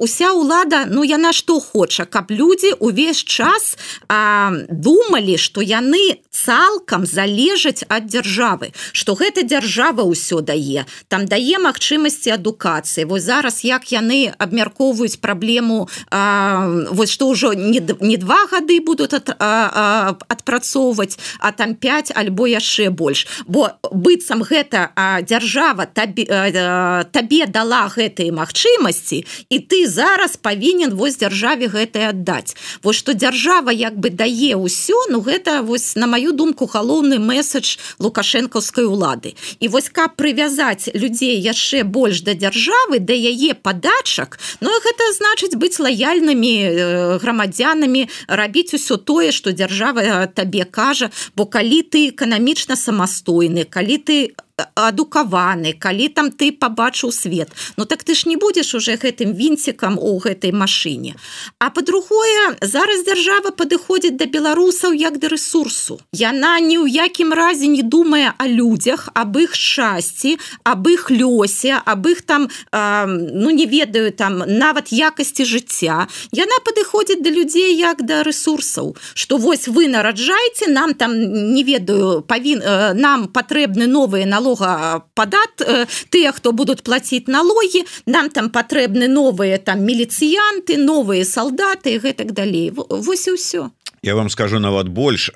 уся 0.00 0.32
ўлада 0.32 0.84
ну 0.90 1.04
яна 1.04 1.32
што 1.32 1.60
хоча 1.60 2.04
каб 2.04 2.30
людзі 2.30 2.74
увесь 2.80 3.22
час 3.24 3.76
а, 4.08 4.52
думалі 4.68 5.36
что 5.38 5.60
яны 5.60 6.20
цалкам 6.30 7.06
залежаць 7.06 7.84
ад 7.88 8.06
дзяржавы 8.06 8.72
что 8.92 9.14
гэта 9.14 9.42
дзяржава 9.42 10.02
ўсё 10.06 10.40
дае 10.40 10.86
там 11.08 11.26
дае 11.26 11.58
магчымасці 11.58 12.34
адукацыі. 12.36 13.04
Вось 13.04 13.26
зараз 13.28 13.64
як 13.64 13.92
яны 13.92 14.32
абмяркоўваюць 14.38 15.20
праблему 15.20 15.88
вось 16.10 17.10
что 17.10 17.30
ўжо 17.30 17.52
не, 17.54 17.80
не 18.00 18.16
два 18.16 18.46
гады 18.50 18.80
будут 18.80 19.14
ад, 19.14 19.30
адпрацоўваць 20.28 21.18
а 21.38 21.52
там 21.52 21.74
5 21.74 22.12
альбо 22.14 22.46
яшчэ 22.46 22.90
больш. 22.90 23.26
Бо 23.46 23.76
быццам 23.92 24.42
гэта 24.42 24.90
дзяржава 25.26 25.86
табе 25.86 26.24
табе 27.12 27.46
дала 27.46 27.86
гэтые 27.88 28.32
магчымасці 28.32 29.19
і 29.48 29.56
ты 29.58 29.86
зараз 29.86 30.36
павінен 30.36 30.94
вось 30.94 31.16
дзяржаве 31.16 31.68
гэтай 31.68 32.10
аддаць. 32.10 32.56
Вось 32.82 32.96
что 32.96 33.12
дзяржава 33.12 33.72
як 33.72 33.98
бы 33.98 34.10
дае 34.10 34.56
ўсё 34.56 34.98
Ну 35.10 35.20
гэта 35.20 35.62
вось 35.62 35.96
на 35.96 36.06
маю 36.06 36.32
думку 36.32 36.66
галоўны 36.66 37.18
месседж 37.18 37.78
лукашэнкаўскай 37.98 38.84
улады. 38.84 39.34
І 39.60 39.68
вось 39.68 39.88
каб 39.88 40.16
прывязаць 40.16 40.90
людзей 40.94 41.40
яшчэ 41.40 41.84
больш 41.84 42.22
да 42.22 42.34
дзяржавы 42.34 42.98
да 43.00 43.14
яе 43.14 43.54
падачак 43.54 44.38
Ну 44.60 44.70
гэта 44.70 45.04
значыць 45.16 45.56
быць 45.56 45.80
лаяльнымі 45.80 46.54
э, 46.60 47.18
грамадзянамі 47.18 48.08
рабіць 48.28 48.74
усё 48.74 48.96
тое 48.96 49.32
что 49.32 49.52
дзяржава 49.52 50.26
табе 50.26 50.64
кажа. 50.64 51.10
Бо 51.36 51.46
калі 51.46 51.82
ты 51.82 52.08
эканамічна 52.10 52.76
самастойны 52.76 53.64
калі 53.64 53.96
ты 53.98 54.16
адукаваны 54.74 55.72
калі 55.72 56.08
там 56.08 56.30
ты 56.30 56.52
побачыў 56.52 57.12
свет. 57.12 57.48
Ну 57.76 57.84
так 57.84 58.04
ты 58.04 58.14
ж 58.14 58.26
не 58.26 58.36
будзеш 58.36 58.74
уже 58.74 58.96
гэтым 58.96 59.32
вінцікам 59.32 59.98
у 59.98 60.18
гэтай 60.18 60.52
машине 60.52 61.14
а 61.58 61.70
по-другое 61.70 62.56
зараз 62.60 63.04
дзяржава 63.04 63.50
падыходзіць 63.56 64.16
да 64.20 64.26
беларусаў 64.26 64.92
як 64.92 65.18
да 65.18 65.28
ресурсу 65.28 66.00
яна 66.12 66.60
ні 66.60 66.78
ў 66.80 66.88
якім 67.08 67.32
разе 67.32 67.66
не 67.66 67.82
думае 67.82 68.32
о 68.38 68.46
людях 68.46 69.08
об 69.14 69.36
іх 69.40 69.54
шчасці 69.54 70.36
об 70.64 70.88
іх 70.88 71.10
лёсе 71.10 71.80
об 71.84 72.06
іх 72.06 72.22
там 72.22 72.48
э, 72.48 73.06
ну 73.06 73.50
не 73.50 73.66
ведаю 73.66 74.12
там 74.12 74.42
нават 74.46 74.92
якасці 74.92 75.44
жыцця. 75.44 76.06
Яна 76.32 76.56
падыходзіць 76.64 77.22
да 77.22 77.30
людзей 77.30 77.76
як 77.76 78.02
да 78.02 78.22
ресурсаў 78.22 78.96
что 79.14 79.36
вось 79.36 79.68
вы 79.68 79.88
нараджаеце 79.88 80.70
нам 80.70 80.94
там 80.94 81.16
не 81.54 81.64
ведаю 81.64 82.22
павін 82.22 82.60
э, 82.62 82.92
нам 82.94 83.28
патрэбны 83.28 83.86
новые 83.86 84.26
налоги 84.26 84.49
налога 84.50 85.02
падат 85.14 85.60
э, 85.60 85.86
тыя 86.10 86.32
хто 86.32 86.52
будуць 86.52 86.82
плаціць 86.82 87.28
налогі 87.28 87.84
нам 88.06 88.30
там 88.30 88.50
патрэбны 88.50 89.08
новыя 89.08 89.58
там 89.58 89.84
міліцыянты 89.84 90.76
новыя 90.76 91.24
салдаты 91.24 91.98
гэтак 91.98 92.32
далей 92.32 92.72
вось 92.74 93.28
і 93.28 93.36
ўсё 93.36 93.70
я 94.02 94.14
вам 94.14 94.30
скажу 94.30 94.58
нават 94.58 94.88
больш 94.88 95.30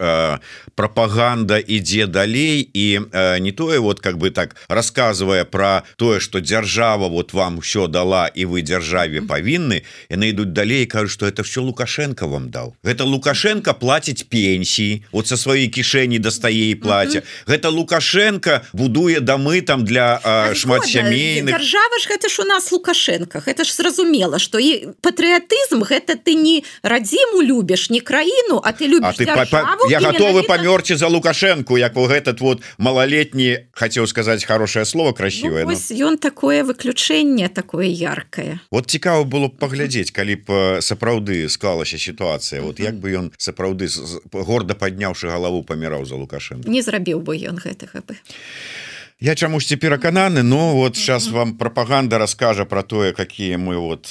пропаганда 0.75 1.59
ідзе 1.59 2.07
далей 2.07 2.69
і 2.73 3.01
не 3.41 3.53
тое 3.53 3.79
вот 3.79 4.01
как 4.01 4.19
бы 4.19 4.31
так 4.31 4.57
рассказывая 4.69 5.45
про 5.45 5.83
тое 5.97 6.21
что 6.21 6.41
дзяржава 6.41 7.09
вот 7.09 7.33
вам 7.33 7.61
все 7.61 7.87
дала 7.87 8.29
і 8.29 8.47
вы 8.47 8.63
дзяржаве 8.63 9.21
павінны 9.21 9.85
яны 10.09 10.33
ідуць 10.33 10.53
далей 10.53 10.87
кажу 10.87 11.09
что 11.09 11.27
это 11.27 11.43
все 11.43 11.61
лукашенко 11.61 12.27
вам 12.27 12.51
дал 12.51 12.75
гэта 12.83 13.05
лукашенко 13.05 13.75
платіць 13.75 14.23
пенсіі 14.23 15.05
вот 15.13 15.29
со 15.29 15.37
сваёй 15.37 15.69
кішэні 15.69 16.19
дастае 16.19 16.73
і 16.73 16.75
платя 16.75 17.23
гэта 17.47 17.69
лукашенко 17.69 18.63
будуе 18.73 19.21
дамы 19.21 19.61
там 19.61 19.85
для 19.85 20.21
э, 20.25 20.55
шмат 20.55 20.87
сямейных. 20.87 21.53
дзяржава 21.53 21.99
ж 22.01 22.09
гэта 22.09 22.29
ж 22.29 22.43
у 22.43 22.45
нас 22.45 22.73
лукашенко 22.73 23.43
это 23.45 23.65
ж 23.65 23.75
зразумела 23.75 24.39
что 24.39 24.59
і 24.59 24.89
патрыятызм 25.05 25.85
гэта 25.85 26.17
ты 26.17 26.35
не 26.35 26.65
радзіму 26.83 27.43
любіш 27.43 27.91
не 27.91 28.01
краіну 28.01 28.54
краіну 28.55 28.61
а 28.63 28.73
ты 28.73 28.87
любишь 28.89 29.17
ты 29.17 29.27
па 29.27 29.45
-па 29.45 29.91
я 29.91 30.01
готовы 30.01 30.43
памёрці 30.43 30.97
за 30.97 31.09
лукашенко 31.09 31.79
як 31.79 31.97
у 31.97 32.07
гэтат 32.07 32.41
вот 32.41 32.63
малолетні 32.79 33.59
хацеў 33.73 34.07
сказаць 34.07 34.45
хорошее 34.45 34.85
слово 34.85 35.13
красивое 35.13 35.65
ну, 35.65 35.73
ён 36.09 36.19
такое 36.19 36.65
выключэнне 36.65 37.49
такое 37.49 37.87
яркое. 37.87 38.61
Вот 38.71 38.91
цікава 38.91 39.25
было 39.25 39.49
б 39.49 39.59
паглядзець 39.59 40.11
калі 40.11 40.37
б 40.37 40.81
сапраўды 40.81 41.49
склалася 41.49 41.99
ситуация 41.99 42.63
вот 42.63 42.81
як 42.81 42.95
бы 42.95 43.11
ён 43.11 43.33
сапраўды 43.39 43.89
гордо 44.33 44.75
падняўшы 44.75 45.29
галаву 45.29 45.63
паміраў 45.63 46.05
за 46.05 46.15
лукашенко? 46.15 46.69
Не 46.69 46.83
зрабіў 46.83 47.21
бы 47.21 47.37
ён 47.37 47.59
гэтага 47.59 48.03
бы 48.07 48.15
а 48.15 48.94
я 49.21 49.35
чамусьці 49.35 49.77
перакананы 49.77 50.43
но 50.43 50.75
вот 50.75 50.97
сейчас 50.97 51.29
вам 51.29 51.55
пропаганда 51.55 52.19
расскажа 52.19 52.65
про 52.65 52.83
тое 52.83 53.13
какие 53.13 53.57
мы 53.57 53.77
вот 53.77 54.07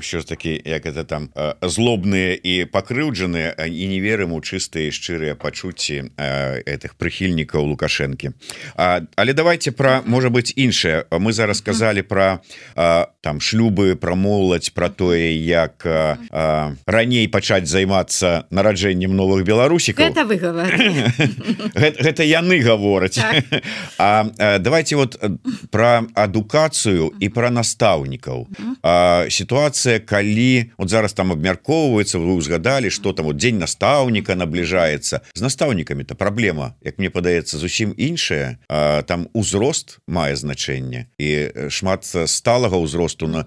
що 0.00 0.20
ж 0.20 0.26
таки 0.26 0.62
як 0.64 0.86
это 0.86 1.04
там 1.04 1.28
злобныя 1.62 2.40
і 2.42 2.64
пакрыўджаныя 2.64 3.52
і 3.68 3.86
не 3.88 4.00
верым 4.00 4.32
у 4.32 4.40
чыстыя 4.40 4.88
шчырыя 4.88 5.36
пачуцці 5.36 6.16
этих 6.64 6.96
прыхільнікаў 6.96 7.76
лукашэнкі. 7.76 8.32
Але 8.74 9.32
давайте 9.32 9.70
про 9.72 10.00
можа 10.06 10.30
быть 10.30 10.52
іншае. 10.56 11.04
Мы 11.10 11.32
зараз 11.32 11.58
сказали 11.58 12.00
про 12.00 12.40
там 13.20 13.40
шлюбы 13.40 13.96
про 13.96 14.16
моладзь 14.16 14.70
про 14.70 14.88
тое 14.88 15.36
як 15.36 15.84
раней 16.86 17.28
пачаць 17.28 17.68
займацца 17.68 18.44
нараджэннем 18.50 19.12
новых 19.14 19.44
беларусікаў. 19.44 20.06
Это 20.08 20.24
вы 20.24 20.40
гэта 22.00 22.24
яны 22.24 22.60
гавораць. 22.60 23.20
Так. 23.20 23.44
а 23.98 24.21
Э, 24.21 24.21
давайте 24.58 24.96
вот 24.96 25.16
э, 25.20 25.30
про 25.70 26.04
адукацыю 26.14 27.12
і 27.20 27.28
про 27.28 27.50
настаўнікаў 27.50 28.46
сітуацыя 29.28 30.00
калі 30.00 30.70
вот 30.78 30.88
зараз 30.90 31.12
там 31.12 31.32
абмяркоўваецца 31.32 32.18
вы 32.18 32.34
узгадалі 32.34 32.90
что 32.90 33.12
там 33.12 33.26
вот 33.26 33.36
дзень 33.36 33.58
настаўніка 33.58 34.34
набліжаецца 34.34 35.20
з 35.34 35.40
настаўнікамі 35.40 36.04
то 36.04 36.14
праблема 36.14 36.74
як 36.82 36.98
мне 36.98 37.10
падаецца 37.10 37.58
зусім 37.58 37.94
іншая. 37.96 38.58
Там 39.06 39.28
узрост 39.32 39.98
мае 40.06 40.36
значэнне 40.36 41.06
і 41.18 41.30
шмат 41.70 42.04
сталага 42.04 42.76
ўзросту 42.76 43.28
на 43.30 43.44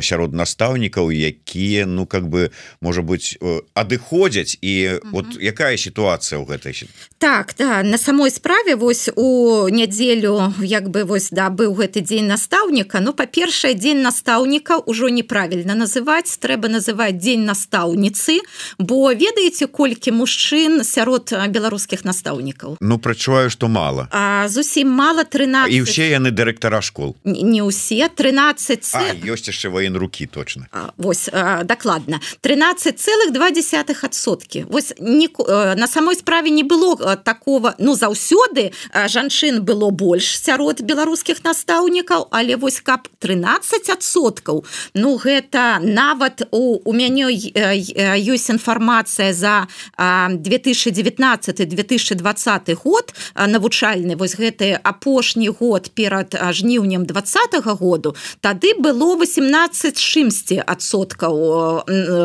сярод 0.00 0.32
настаўнікаў 0.32 1.12
якія 1.12 1.86
ну 1.86 2.06
как 2.06 2.28
бы 2.28 2.50
можа 2.80 3.02
быть 3.02 3.36
адыходзяць. 3.74 4.58
І 4.62 5.00
вот 5.12 5.36
якая 5.36 5.76
сітуацыя 5.76 6.40
ў 6.40 6.48
гэтай 6.48 6.74
так 7.18 7.54
да 7.58 7.82
на 7.82 7.98
самой 7.98 8.30
справе 8.30 8.74
вось 8.74 9.10
у 9.14 9.68
нядзе 9.68 10.01
нядзелю 10.02 10.52
як 10.60 10.90
бы 10.90 11.04
вось 11.04 11.28
да 11.30 11.48
быў 11.50 11.74
гэты 11.74 12.00
дзень 12.00 12.26
настаўніка. 12.26 13.00
Ну 13.00 13.12
па-першае 13.12 13.74
дзень 13.74 14.02
настаўніка 14.02 14.82
ўжо 14.86 15.08
неправільна 15.08 15.74
называць. 15.74 16.38
Трэба 16.42 16.68
называць 16.68 17.18
дзень 17.18 17.44
настаўніцы 17.46 18.40
бо 18.78 19.12
ведаеце 19.12 19.66
колькі 19.66 20.12
мужчын 20.12 20.84
сярод 20.84 21.32
беларускіх 21.48 22.04
настаўнікаў? 22.04 22.76
Ну 22.80 22.98
прачуваю 22.98 23.50
что 23.50 23.68
мало 23.68 24.08
а 24.10 24.48
зусім 24.48 24.90
мало 24.90 25.24
13 25.24 25.72
і 25.72 25.82
ўсе 25.86 26.10
яны 26.10 26.30
дырэктара 26.30 26.82
школ. 26.82 27.16
Не 27.24 27.62
ўсе 27.62 28.08
13 28.08 29.22
ёсць 29.22 29.46
яшчэ 29.48 29.68
воен 29.70 29.96
руки 29.96 30.26
точно 30.26 30.66
а, 30.72 30.90
вось 30.96 31.30
дакладна. 31.64 32.20
13 32.40 32.98
целых 32.98 33.32
два 33.32 33.50
десятых 33.50 34.04
адсоткі. 34.04 34.66
Вось 34.68 34.94
не 34.98 35.28
на 35.76 35.86
самой 35.86 36.16
справе 36.16 36.50
не 36.50 36.62
было 36.62 37.16
такого 37.16 37.74
ну 37.78 37.94
заўсёды 37.94 38.72
жанчын 38.94 39.62
было 39.62 39.91
больш 39.92 40.40
сярод 40.40 40.80
беларускіх 40.80 41.44
настаўнікаў 41.44 42.32
але 42.32 42.56
вось 42.56 42.80
каб 42.80 43.12
13соткаў 43.20 44.64
Ну 44.94 45.16
гэта 45.20 45.78
нават 45.82 46.42
у, 46.50 46.78
у 46.84 46.92
мяне 46.92 47.26
ёсць 47.28 48.50
інфармацыя 48.50 49.32
за 49.36 49.66
2019-2020 49.98 52.74
год 52.84 53.14
навучальны 53.36 54.16
вось 54.16 54.36
гэты 54.36 54.78
апошні 54.82 55.48
год 55.48 55.90
перад 55.94 56.32
жніўнем 56.32 57.06
двадцатого 57.06 57.74
году 57.76 58.16
тады 58.40 58.74
было 58.74 59.16
18 59.16 59.96
чымсьці 59.96 60.62
адсоткаў 60.64 61.82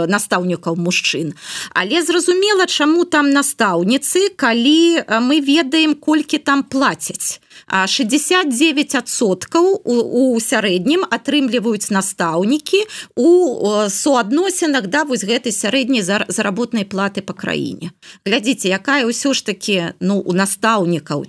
настаўнікаў 0.08 0.76
мужчын. 0.76 1.34
Але 1.74 2.02
зразумела 2.02 2.66
чаму 2.66 3.06
там 3.06 3.32
настаўніцы 3.32 4.30
калі 4.36 5.04
мы 5.28 5.42
ведаем 5.42 5.96
колькі 5.96 6.38
там 6.38 6.64
плацяць 6.64 7.40
69соткаў 7.68 9.82
у, 9.84 10.34
у 10.34 10.40
сярэднім 10.40 11.06
атрымліваюць 11.10 11.92
настаўнікі 11.92 12.86
у 13.16 13.90
суадносінах 13.90 14.88
да 14.88 15.04
вось 15.04 15.26
гэтай 15.26 15.52
сярэдняй 15.52 16.04
заработнай 16.06 16.86
платы 16.86 17.22
по 17.22 17.34
краіне. 17.34 17.92
Глядзіце 18.26 18.70
якая 18.70 19.06
ўсё 19.10 19.34
ж 19.34 19.46
таки 19.46 19.94
ну 20.00 20.22
у 20.22 20.34
настаўнікаў 20.34 21.26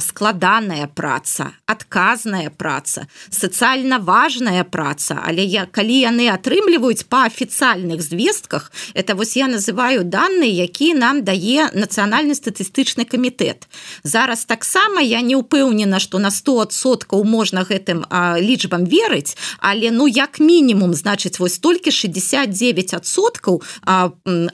складаная 0.00 0.88
праца 0.88 1.52
адказная 1.66 2.50
праца 2.50 3.06
сацыяльна 3.30 3.98
важная 3.98 4.64
праца 4.64 5.20
але 5.22 5.44
я 5.44 5.66
калі 5.66 6.08
яны 6.08 6.28
атрымліваюць 6.32 7.06
по 7.08 7.28
афіцыяльных 7.28 8.02
звестках 8.02 8.72
это 8.94 9.14
вось 9.14 9.36
я 9.36 9.48
называю 9.48 10.04
данные 10.04 10.50
які 10.50 10.94
нам 10.94 11.24
дае 11.24 11.70
нацыянальны 11.72 12.34
статыстычны 12.34 13.04
камітэт 13.04 13.68
зараз 14.02 14.44
таксама 14.44 15.00
я 15.00 15.20
не 15.20 15.36
ўпэўнена 15.36 15.67
упэўнена 15.68 16.00
что 16.00 16.18
на 16.18 16.28
100соткаў 16.28 17.24
можна 17.24 17.64
гэтым 17.64 18.04
лічбам 18.40 18.84
верыць 18.84 19.36
але 19.58 19.90
ну 19.90 20.08
як 20.08 20.40
мінімум 20.40 20.94
значыць 20.94 21.38
вось 21.38 21.58
толькі 21.58 21.90
69соткаў 21.90 23.62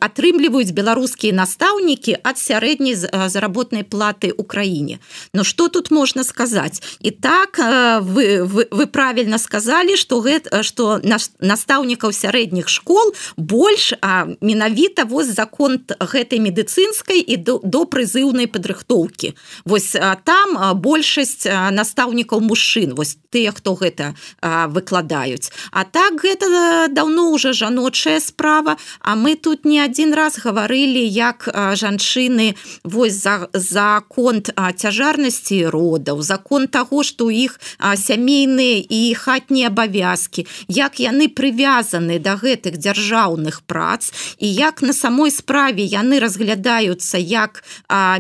атрымліваюць 0.00 0.74
беларускія 0.74 1.33
настаўнікі 1.33 2.18
ад 2.22 2.38
сярэдняй 2.38 2.94
заработнай 3.29 3.85
платы 3.85 4.33
Украіне 4.37 4.98
Ну 5.33 5.44
что 5.44 5.68
тут 5.68 5.90
можна 5.90 6.24
сказаць? 6.24 6.83
І 7.00 7.11
так 7.11 7.59
вы 7.59 8.42
вы, 8.44 8.66
вы 8.70 8.87
правильно 8.87 9.38
сказали 9.38 9.96
что 9.96 10.20
гэта 10.20 10.62
что 10.62 11.00
наш 11.03 11.31
настаўнікаў 11.40 12.12
сярэдніх 12.12 12.68
школ 12.68 13.14
больш 13.37 13.94
а 14.00 14.27
менавіта 14.40 15.05
воз 15.05 15.27
закон 15.27 15.79
гэтай 16.00 16.38
медыцынскай 16.38 17.20
і 17.20 17.37
до, 17.37 17.61
до 17.62 17.85
прызыўнай 17.85 18.46
падрыхтоўкі. 18.46 19.35
Вось 19.64 19.96
там 20.24 20.81
больш 20.81 21.04
большасць 21.05 21.45
настаўнікаў 21.77 22.40
мужчын 22.40 22.97
вось 22.97 23.17
тыя 23.31 23.53
хто 23.53 23.75
гэта 23.77 24.14
выкладаюць 24.73 25.53
А 25.71 25.85
так 25.85 26.23
гэта 26.23 26.88
даўно 26.90 27.31
уже 27.31 27.53
жаночая 27.53 28.21
справа. 28.21 28.77
А 29.01 29.17
мы 29.17 29.35
тут 29.35 29.64
не 29.64 29.81
один 29.81 30.14
раз 30.14 30.38
гаварылі 30.38 31.03
як 31.03 31.49
жанчыны 31.53 32.55
вось 32.85 33.23
за 33.23 33.49
закон 33.53 34.43
цяжарнасці 34.43 35.67
родаў 35.67 36.23
закон 36.23 36.69
того 36.69 37.03
что 37.03 37.27
у 37.27 37.31
іх 37.31 37.61
сямейныя 37.81 38.85
і 38.88 39.14
хатнія 39.14 39.69
абавязки 39.69 40.47
як 40.69 41.01
яны 41.01 41.29
прывязаны 41.29 42.19
до 42.19 42.25
да 42.25 42.37
гэтых 42.37 42.79
дзяржаўных 42.79 43.62
прац 43.67 44.12
і 44.38 44.47
як 44.47 44.83
на 44.83 44.93
самой 44.93 45.31
справе 45.31 45.83
яны 45.85 46.21
разглядаюцца 46.21 47.19
як 47.19 47.64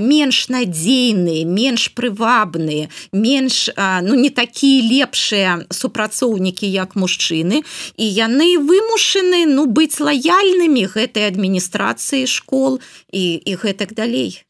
менш 0.00 0.48
надзейныя 0.48 1.46
менш 1.46 1.88
прывабныя 1.88 2.63
розныя 2.64 2.88
менш 3.12 3.70
ну 4.02 4.14
не 4.14 4.30
такія 4.30 4.82
лепшыя 4.82 5.64
супрацоўнікі 5.70 6.66
як 6.66 6.96
мужчыны. 6.96 7.62
І 7.96 8.04
яны 8.04 8.58
вымушаны 8.58 9.46
ну 9.46 9.66
быць 9.66 10.00
лаяльнымі 10.00 10.86
гэтай 10.86 11.28
адміністрацыі 11.28 12.26
школ 12.26 12.80
і, 13.12 13.34
і 13.36 13.52
гэтак 13.56 13.94
далей. 13.94 14.42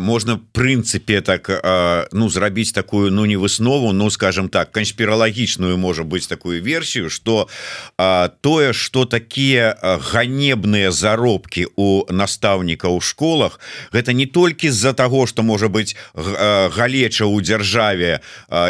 Можна 0.00 0.40
прынцыпе 0.52 1.20
так 1.20 1.48
ну 2.12 2.28
зрабіць 2.28 2.72
такую 2.72 3.10
ну 3.10 3.24
не 3.24 3.36
выснову 3.36 3.92
ну 3.92 4.10
скажем 4.10 4.48
так 4.48 4.72
канспіралагічную 4.72 5.76
можа 5.76 6.02
быць 6.04 6.28
такую 6.28 6.62
версію 6.62 7.10
что 7.10 7.48
тое 8.40 8.72
что 8.72 9.04
такія 9.04 9.76
ганебныя 9.82 10.92
заробкі 10.92 11.66
у 11.76 12.04
настаўніка 12.10 12.88
ў 12.88 13.00
школах 13.00 13.60
гэта 13.92 14.12
не 14.12 14.26
толькі 14.26 14.70
з-за 14.70 14.92
того 14.92 15.26
что 15.26 15.42
можа 15.42 15.68
быть 15.68 15.96
галеча 16.14 17.21
у 17.26 17.40
дзяржаве 17.40 18.20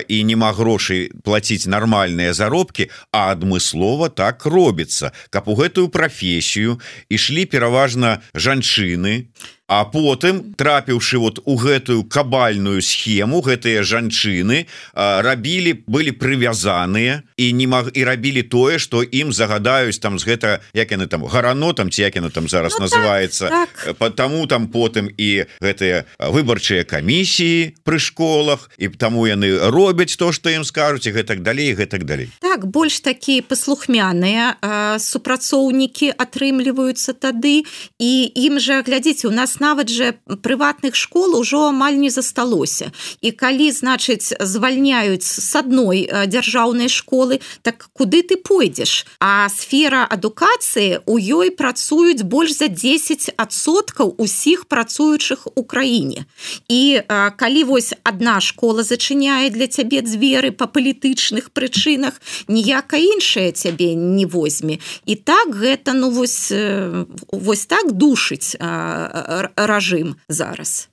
і 0.08 0.18
нема 0.24 0.52
грошай 0.52 1.10
платіць 1.24 1.66
нармальныя 1.66 2.32
заробкі 2.32 2.88
а 3.12 3.32
адмыслова 3.32 4.08
так 4.08 4.46
робіцца 4.46 5.12
каб 5.30 5.48
у 5.48 5.56
гэтую 5.56 5.88
прафесію 5.88 6.80
ішлі 7.08 7.46
пераважна 7.46 8.20
жанчыны 8.34 9.28
а 9.72 9.85
потым 9.88 10.52
трапіўшы 10.52 11.16
вот 11.16 11.40
у 11.48 11.56
гэтую 11.56 12.04
кабальную 12.04 12.82
схему 12.85 13.40
гэтыя 13.40 13.80
жанчыны 13.80 14.68
рабілі 14.92 15.72
былі 15.88 16.12
прывязаныя 16.12 17.22
і 17.40 17.46
не 17.56 17.66
маг 17.66 17.88
і 17.96 18.04
рабілі 18.04 18.42
тое 18.52 18.76
что 18.76 19.00
ім 19.00 19.32
загадаюць 19.32 19.96
там 19.96 20.20
з 20.20 20.28
гэта 20.28 20.61
як 20.76 20.92
яны 20.92 21.08
там 21.08 21.24
гаранотам 21.24 21.88
ці 21.88 22.04
як 22.04 22.20
яна 22.20 22.28
там 22.28 22.52
зараз 22.52 22.76
ну, 22.76 22.85
называется 22.85 23.48
так, 23.48 23.68
так. 23.72 23.96
потому 23.96 24.44
там 24.46 24.68
потым 24.68 25.08
і 25.08 25.48
гэтыя 25.64 26.04
выбарчыя 26.20 26.85
камісіі 26.85 27.72
пры 27.80 27.96
школах 27.96 28.68
і 28.76 28.92
таму 28.92 29.24
яны 29.24 29.56
робяць 29.72 30.20
то 30.20 30.37
что 30.37 30.52
ім 30.52 30.68
скажуць 30.68 31.08
і 31.08 31.16
гэтак 31.16 31.40
далей 31.40 31.72
гэтак 31.72 32.04
далей 32.04 32.28
так 32.44 32.68
больш 32.68 33.00
такія 33.00 33.40
паслухмяныя 33.40 34.52
супрацоўнікі 35.00 36.12
атрымліваюцца 36.12 37.16
тады 37.16 37.64
і 37.96 38.12
ім 38.37 38.61
жа 38.61 38.85
глядзіце 38.85 39.32
у 39.32 39.32
нас 39.32 39.62
нават 39.62 39.88
же 39.88 40.18
прыватных 40.42 40.98
школ 40.98 41.38
ужо 41.38 41.68
амаль 41.70 41.94
не 41.94 42.11
засталося. 42.11 42.90
І 43.22 43.31
калі 43.31 43.70
значыць 43.70 44.35
звальняюць 44.42 45.22
с 45.22 45.55
адной 45.55 46.11
дзяржаўнай 46.27 46.90
школы 46.90 47.38
так 47.62 47.87
куды 47.94 48.27
ты 48.27 48.35
пойдзеш? 48.37 49.07
А 49.22 49.46
сфера 49.48 50.03
адукацыі 50.11 51.07
у 51.07 51.14
ёй 51.18 51.55
працуюць 51.55 52.27
больш 52.27 52.59
за 52.59 52.66
10соткаў 52.66 54.18
усіх 54.18 54.66
працуючых 54.66 55.46
у 55.55 55.62
краіне. 55.62 56.27
І 56.68 57.07
а, 57.07 57.31
калі 57.31 57.64
вось 57.64 57.94
одна 58.03 58.40
школа 58.40 58.83
зачыняе 58.83 59.51
для 59.55 59.70
цябе 59.70 60.03
дзверы 60.03 60.51
по 60.51 60.66
палітычных 60.66 61.55
прычынах 61.55 62.18
ніяка 62.48 62.98
іншая 62.98 63.53
цябе 63.53 63.94
не 63.94 64.27
возьме. 64.27 64.79
І 65.07 65.14
так 65.14 65.55
гэта 65.55 65.94
ну 65.94 66.11
вось 66.11 66.51
вось 67.31 67.66
так 67.66 67.92
душыць 67.92 68.57
ражым 69.57 70.16
зараз 70.28 70.88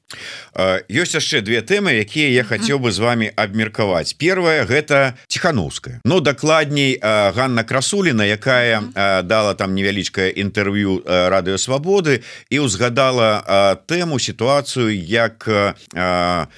ёсць 0.89 1.13
яшчэ 1.13 1.45
две 1.45 1.61
тэмы 1.61 2.01
якія 2.01 2.41
я 2.41 2.43
хацеў 2.43 2.81
бы 2.81 2.89
з 2.91 2.97
вами 2.97 3.27
абмеркаваць 3.37 4.17
первая 4.17 4.65
гэта 4.65 5.13
ціхановская 5.29 6.01
но 6.03 6.19
дакладней 6.19 6.97
Ганна 7.01 7.63
красуліна 7.63 8.25
якая 8.25 8.89
дала 9.21 9.53
там 9.53 9.77
невялічкае 9.77 10.33
інтэрв'ю 10.33 11.05
радыёвабоды 11.05 12.25
і 12.49 12.57
узгадала 12.59 13.77
тэму 13.85 14.17
сітуацыю 14.17 14.89
як 14.89 15.45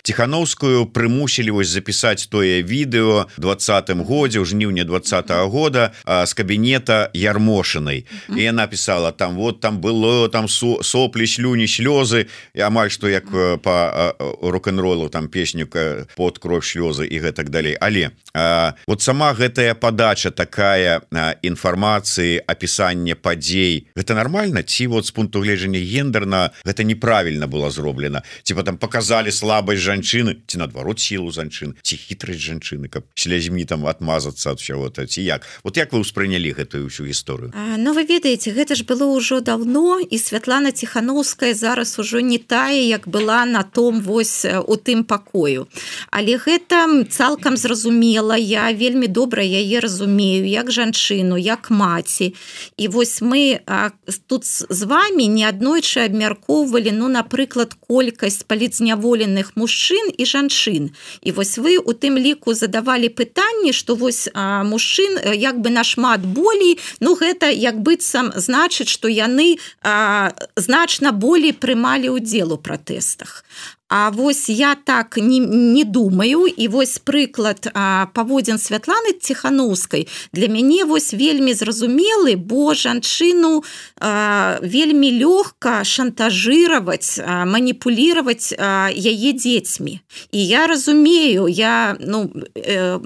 ціхановскую 0.04 0.88
прымусілі 0.88 1.52
вось 1.60 1.76
запісаць 1.76 2.32
тое 2.32 2.64
відэо 2.64 3.28
двадцатым 3.36 4.08
годзе 4.08 4.40
ў 4.40 4.48
жніўня 4.48 4.88
два 4.88 5.04
-го 5.04 5.52
года 5.52 5.92
з 6.08 6.32
кабінета 6.34 7.12
ярмошанай 7.14 8.06
і 8.32 8.40
я 8.40 8.52
написала 8.52 9.12
там 9.12 9.36
вот 9.36 9.60
там 9.60 9.82
было 9.84 10.30
там 10.30 10.48
соплі 10.48 11.28
слюні 11.28 11.68
слёзы 11.68 12.32
і 12.56 12.62
амаль 12.64 12.90
што 12.90 13.10
як 13.12 13.28
у 13.34 13.41
по 13.64 14.16
рок-н-ролу 14.42 15.10
там 15.10 15.28
песнюка 15.28 16.08
под 16.16 16.40
кровь 16.40 16.66
слёзы 16.66 17.06
і 17.06 17.20
гэтак 17.20 17.50
далей 17.50 17.78
але 17.80 18.12
а, 18.34 18.76
вот 18.88 19.02
сама 19.02 19.34
гэтая 19.34 19.76
подача 19.76 20.32
такая 20.32 21.02
інфармацыі 21.42 22.42
опісання 22.48 23.16
падзей 23.16 23.88
гэта 23.96 24.16
нормально 24.16 24.64
ці 24.64 24.88
вот 24.88 25.06
с 25.06 25.12
пункту 25.12 25.42
гледжання 25.42 25.80
гендерна 25.80 26.52
гэта 26.66 26.84
неправільна 26.84 27.48
было 27.48 27.72
зроблена? 27.72 28.22
Ці 28.44 28.54
потом 28.54 28.78
показалі 28.78 29.32
слабость 29.32 29.82
жанчыны 29.82 30.36
ці 30.48 30.58
наадварот 30.58 31.00
сілу 31.00 31.32
жанчын 31.32 31.76
ці 31.82 31.96
хітрасць 31.96 32.42
жанчыны 32.42 32.88
каб 32.88 33.04
слязьмі 33.16 33.66
там 33.66 33.86
отмазацца 33.86 34.52
от 34.52 34.60
чего-то 34.60 35.08
ці 35.08 35.22
як? 35.22 35.48
Вот 35.64 35.78
як 35.78 35.94
вы 35.94 36.04
ўспрынялі 36.04 36.52
гэтую 36.52 36.88
всю 36.88 37.08
гісторыю? 37.08 37.54
Ну 37.56 37.94
вы 37.94 38.06
ведаеце 38.06 38.52
гэта 38.52 38.76
ж 38.76 38.84
было 38.84 39.08
ўжо 39.12 39.40
давно 39.40 40.00
і 40.00 40.18
Святлана 40.18 40.72
ціхановская 40.72 41.54
зараз 41.54 42.00
ужо 42.00 42.20
не 42.20 42.38
тая 42.38 42.84
як 42.84 43.08
была 43.08 43.31
была 43.32 43.46
на 43.46 43.64
том 43.64 44.02
вось 44.02 44.46
у 44.46 44.76
тым 44.76 45.04
пакою. 45.04 45.68
Але 46.12 46.36
гэта 46.36 47.06
цалкам 47.10 47.58
зразумела. 47.58 48.36
Я 48.36 48.74
вельмі 48.74 49.08
добра 49.08 49.44
яе 49.44 49.80
разумею 49.80 50.48
як 50.48 50.72
жанчыну 50.72 51.38
як 51.38 51.72
маці. 51.72 52.36
І 52.78 52.88
вось 52.88 53.22
мы 53.22 53.60
а, 53.66 53.92
тут 54.28 54.46
з 54.46 54.84
вами 54.84 55.28
не 55.28 55.48
аднойчы 55.48 56.04
абмяркоўвалі 56.04 56.92
ну 56.92 57.08
напрыклад 57.08 57.74
колькасць 57.80 58.44
паліцняволеных 58.44 59.56
мужчын 59.56 60.12
і 60.18 60.26
жанчын. 60.26 60.92
І 61.24 61.32
вось 61.32 61.58
вы 61.58 61.78
у 61.80 61.94
тым 61.94 62.20
ліку 62.20 62.54
задавалі 62.54 63.08
пытанні 63.10 63.72
что 63.72 63.96
вось 63.96 64.28
а, 64.34 64.64
мужчын 64.64 65.16
як 65.34 65.60
бы 65.60 65.70
нашмат 65.70 66.20
болей 66.26 66.80
ну 67.00 67.16
гэта 67.16 67.48
як 67.48 67.80
быццам 67.80 68.36
значыць 68.36 68.92
что 68.92 69.08
яны 69.08 69.56
а, 69.84 70.34
значна 70.56 71.12
болей 71.12 71.54
прымалі 71.54 72.10
удзел 72.10 72.54
у 72.54 72.58
пратэст 72.58 73.21
тэкстах. 73.22 73.44
А 73.90 74.10
вось 74.10 74.50
я 74.50 74.76
так 74.76 75.18
не, 75.18 75.40
не 75.40 75.84
думаю 75.84 76.48
і 76.48 76.68
вось 76.68 76.98
прыклад 77.04 77.68
паводзін 78.14 78.58
святланы 78.58 79.20
ціхановскай 79.20 80.08
для 80.32 80.48
мяне 80.48 80.86
вось 80.86 81.14
вельмі 81.14 81.54
зразумелы 81.54 82.36
бо 82.38 82.74
жанчыну 82.74 83.64
а, 84.00 84.60
вельмі 84.64 85.12
лёгка 85.12 85.84
шантажировать 85.84 87.20
маніпулировать 87.28 88.56
яе 88.56 89.34
дзецьмі 89.34 90.00
і 90.32 90.48
я 90.48 90.68
разумею 90.68 91.48
я 91.48 91.98
ну 92.00 92.32
э, 92.56 93.00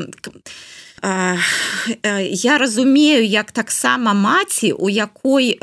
я 2.29 2.57
разумею 2.57 3.25
як 3.25 3.51
таксама 3.51 4.13
маці 4.13 4.71
у 4.71 4.89
якой 4.89 5.59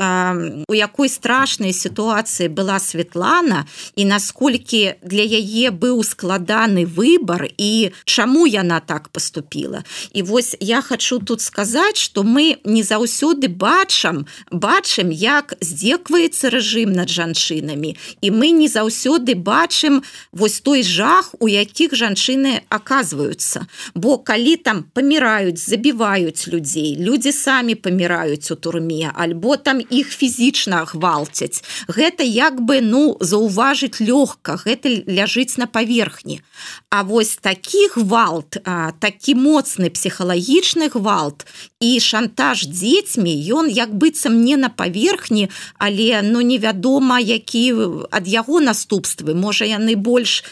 у 0.67 0.75
якой 0.75 1.09
страшнай 1.09 1.73
сітуацыі 1.73 2.47
была 2.47 2.79
Светлана 2.79 3.65
і 3.95 4.05
насколькі 4.05 4.95
для 5.03 5.23
яе 5.23 5.71
быў 5.71 6.03
складаны 6.03 6.85
выбор 6.85 7.49
і 7.57 7.91
чаму 8.05 8.47
яна 8.47 8.79
так 8.79 9.09
поступила 9.09 9.83
і 10.13 10.23
вось 10.23 10.55
я 10.59 10.81
хочу 10.81 11.19
тут 11.19 11.41
сказаць 11.41 11.97
что 11.97 12.23
мы 12.23 12.57
не 12.63 12.83
заўсёды 12.83 13.47
бачам 13.47 14.25
бачым 14.51 15.11
як 15.11 15.53
здзекваецца 15.59 16.49
рэжым 16.49 16.93
над 16.93 17.09
жанчынамі. 17.09 17.95
І 18.21 18.31
мы 18.31 18.51
не 18.51 18.67
заўсёды 18.67 19.35
бачым 19.35 20.03
вось 20.31 20.59
той 20.59 20.83
жах 20.83 21.35
у 21.39 21.47
якіх 21.47 21.93
жанчыны 21.93 22.61
оказываются 22.69 23.67
бо 23.95 24.17
калі 24.17 24.55
там 24.55 24.85
паміраюць 24.93 25.32
паміраюць 25.33 25.69
забіваюць 25.69 26.47
людзей 26.47 26.97
людзі 26.99 27.31
самі 27.31 27.75
паміраюць 27.75 28.51
у 28.51 28.55
турме 28.55 29.09
альбо 29.15 29.57
там 29.57 29.81
іх 29.81 30.13
фізічна 30.13 30.85
гвалцяць 30.85 31.63
гэта 31.89 32.23
як 32.23 32.61
бы 32.61 32.81
ну 32.81 33.17
заўважыць 33.19 33.97
лёгка 33.97 34.61
гэта 34.61 34.89
ляжыць 35.09 35.57
на 35.57 35.65
паверхні. 35.65 36.41
А 36.89 37.01
вось 37.01 37.37
такі 37.41 37.89
гвалт 37.95 38.57
такі 38.99 39.35
моцны 39.35 39.89
псіхалагічны 39.89 40.89
гвалт 40.93 41.45
і 41.81 41.99
шантаж 41.99 42.67
дзецьмі 42.69 43.33
ён 43.33 43.69
як 43.69 43.89
быццам 43.89 44.37
не 44.45 44.57
на 44.57 44.69
паверхні 44.69 45.49
але 45.77 46.21
ну 46.21 46.41
невядома 46.41 47.19
які 47.19 47.73
ад 48.11 48.27
яго 48.27 48.61
наступствы. 48.61 49.33
Можа 49.33 49.65
яны 49.65 49.95
больш 49.95 50.43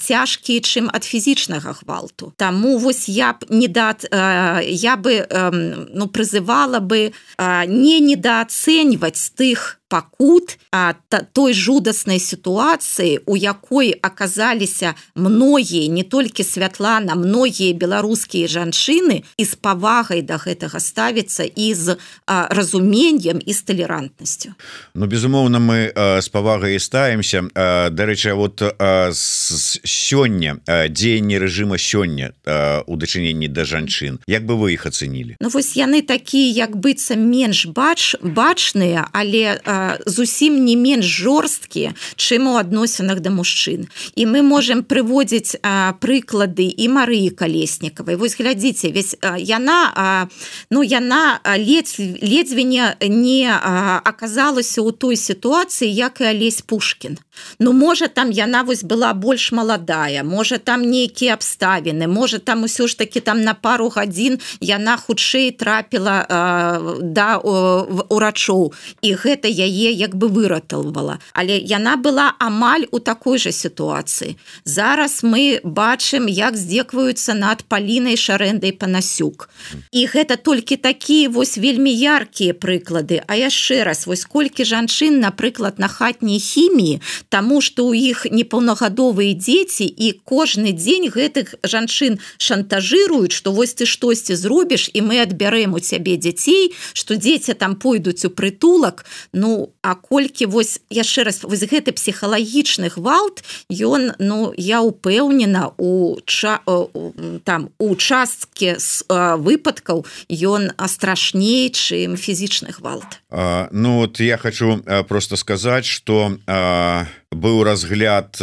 цяжкія 0.00 0.60
чым 0.60 0.88
ад 0.88 1.04
фізічнага 1.04 1.76
гвалту. 1.82 2.32
Таму 2.36 2.78
вось 2.78 3.08
я 3.08 3.36
б 3.36 3.46
не 3.50 3.68
дат 3.68 4.08
я 4.12 4.96
бы 4.96 5.26
ну 5.92 6.06
прызывала 6.08 6.80
бы 6.80 7.12
не 7.38 8.00
недооценьваць 8.00 9.32
тых 9.36 9.81
пакут 9.92 10.58
а, 10.72 10.94
той 11.32 11.52
жудаснай 11.52 12.16
сітуацыі 12.16 13.20
у 13.28 13.36
якой 13.36 13.92
аказаліся 13.92 14.94
многія 15.14 15.92
не 15.92 16.00
толькі 16.00 16.40
святлана 16.40 17.12
многія 17.12 17.76
беларускія 17.76 18.48
жанчыны 18.48 19.20
і 19.36 19.44
з 19.44 19.52
павагай 19.60 20.24
да 20.24 20.40
гэтага 20.40 20.80
ставіцца 20.80 21.44
і 21.44 21.74
з 21.76 22.00
а, 22.24 22.48
разуменнем 22.48 23.36
і 23.44 23.52
з 23.52 23.60
талерантнасцю 23.68 24.56
Ну 24.96 25.04
безумоўна 25.04 25.60
мы 25.60 25.92
а, 25.92 26.24
з 26.24 26.28
павагай 26.32 26.80
ставімся 26.80 27.44
дарэчы 27.92 28.32
вот 28.32 28.64
сёння 29.12 30.56
дзеянне 30.88 31.36
рэжыма 31.36 31.76
сёння 31.76 32.32
у 32.88 32.96
дачыненні 32.96 33.52
да 33.52 33.68
жанчын 33.68 34.24
Як 34.24 34.48
бы 34.48 34.56
вы 34.56 34.72
іх 34.72 34.88
ацэнілі? 34.88 35.36
Ну 35.36 35.52
вось 35.52 35.76
яны 35.76 36.00
такія 36.00 36.64
як 36.64 36.80
быццам 36.80 37.28
менш 37.28 37.68
бач 37.68 38.16
бачныя 38.24 39.12
але 39.12 39.60
а, 39.68 39.81
зусім 40.06 40.64
не 40.64 40.76
менш 40.76 41.06
жорсткія 41.06 41.94
чым 42.16 42.48
у 42.48 42.56
адносінах 42.56 43.20
да 43.20 43.30
мужчын. 43.30 43.88
І 44.16 44.26
мы 44.26 44.42
можемм 44.42 44.82
прыводзіць 44.82 45.58
прыклады 46.00 46.68
і 46.68 46.88
Марыі 46.88 47.30
калеснікавай. 47.30 48.16
Вось 48.16 48.36
глядзіце 48.36 48.92
весь 48.92 49.16
яна 49.38 49.78
а, 49.94 50.06
ну 50.70 50.82
яна 50.82 51.40
ледзь 51.44 51.98
ледзьве 51.98 52.64
не 52.64 52.84
не 53.00 53.48
аказалася 53.48 54.82
ў 54.82 54.92
той 54.92 55.16
сітуацыі 55.16 55.88
як 55.88 56.20
і 56.20 56.30
алесь 56.32 56.62
Пушкін. 56.62 57.18
Ну 57.58 57.72
можа 57.72 58.08
там 58.08 58.30
яна 58.30 58.62
вось 58.62 58.84
была 58.84 59.12
больш 59.14 59.52
маладая 59.52 60.22
можа 60.22 60.58
там 60.58 60.82
нейкія 60.82 61.34
абставіны 61.34 62.06
можа 62.06 62.38
там 62.38 62.64
усё 62.64 62.86
ж 62.86 62.98
таки 62.98 63.20
там 63.20 63.42
на 63.42 63.54
пару 63.54 63.88
гадзін 63.88 64.38
яна 64.60 64.96
хутчэй 64.96 65.50
трапіла 65.50 66.26
да 67.00 67.36
урачоў. 67.38 68.72
І 69.02 69.14
гэта 69.14 69.48
яе 69.48 69.71
яе 69.72 69.92
як 69.96 70.14
бы 70.14 70.28
выратавала. 70.28 71.18
Але 71.32 71.56
яна 71.56 71.96
была 71.96 72.36
амаль 72.38 72.84
у 72.92 72.98
такой 73.00 73.38
же 73.38 73.52
сітуацыі. 73.52 74.36
Зараз 74.64 75.24
мы 75.24 75.60
бачым 75.64 76.28
як 76.28 76.56
здзекваюцца 76.56 77.32
над 77.34 77.64
палінай 77.64 78.20
шарэндай 78.20 78.76
панасюк. 78.76 79.48
І 79.92 80.04
гэта 80.06 80.36
толькі 80.36 80.76
такія 80.76 81.32
вось 81.32 81.56
вельмі 81.56 81.88
яркія 81.88 82.52
прыклады. 82.52 83.24
А 83.26 83.36
яшчэ 83.36 83.84
раз 83.88 84.06
вось 84.06 84.28
колькі 84.28 84.68
жанчын 84.68 85.20
напрыклад 85.24 85.78
на 85.78 85.88
хатняй 85.88 86.38
хіміі 86.38 87.00
тому 87.28 87.60
что 87.60 87.86
у 87.86 87.94
іх 87.94 88.26
непаўнагадовыя 88.30 89.34
дзеці 89.34 89.86
і 89.86 90.12
кожны 90.24 90.72
дзень 90.72 91.08
гэтых 91.08 91.54
жанчын 91.62 92.18
шантажируюць 92.38 93.32
что 93.32 93.52
вось 93.52 93.74
ты 93.74 93.86
штосьці 93.86 94.34
зробіш 94.34 94.90
і 94.92 95.02
мы 95.02 95.22
адбярэм 95.22 95.74
у 95.74 95.80
цябе 95.80 96.16
дзяцей 96.16 96.74
что 96.92 97.16
дзеці 97.16 97.54
там 97.54 97.76
пойдуць 97.76 98.24
у 98.24 98.30
прытулак 98.30 99.04
ну 99.52 99.72
а 99.82 99.94
колькі 99.94 100.46
вось 100.46 100.80
яшчэ 100.88 101.24
раз 101.28 101.42
вось 101.44 101.64
гэты 101.68 101.92
псіхалагічны 101.92 102.88
гвалт 102.88 103.44
ён 103.68 104.16
ну 104.18 104.52
я 104.56 104.80
упэўнена 104.80 105.76
у 105.76 106.16
ча 106.24 106.64
там 107.44 107.68
у 107.78 107.94
часткі 107.96 108.80
з 108.80 109.04
выпадкаў 109.08 110.06
ён 110.32 110.72
страшней 110.88 111.68
чым 111.68 112.16
фізічны 112.16 112.72
гвалт. 112.72 113.20
Ну 113.28 113.90
вот 114.00 114.20
я 114.20 114.38
хочу 114.38 114.80
просто 115.08 115.36
сказать 115.36 115.84
что 115.84 116.36
быў 117.32 117.64
разгляд 117.64 118.36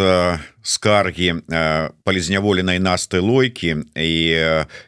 скаргі 0.62 1.34
палізняволенай 2.04 2.80
насты 2.84 3.23
лойкі 3.23 3.89
і 3.95 4.12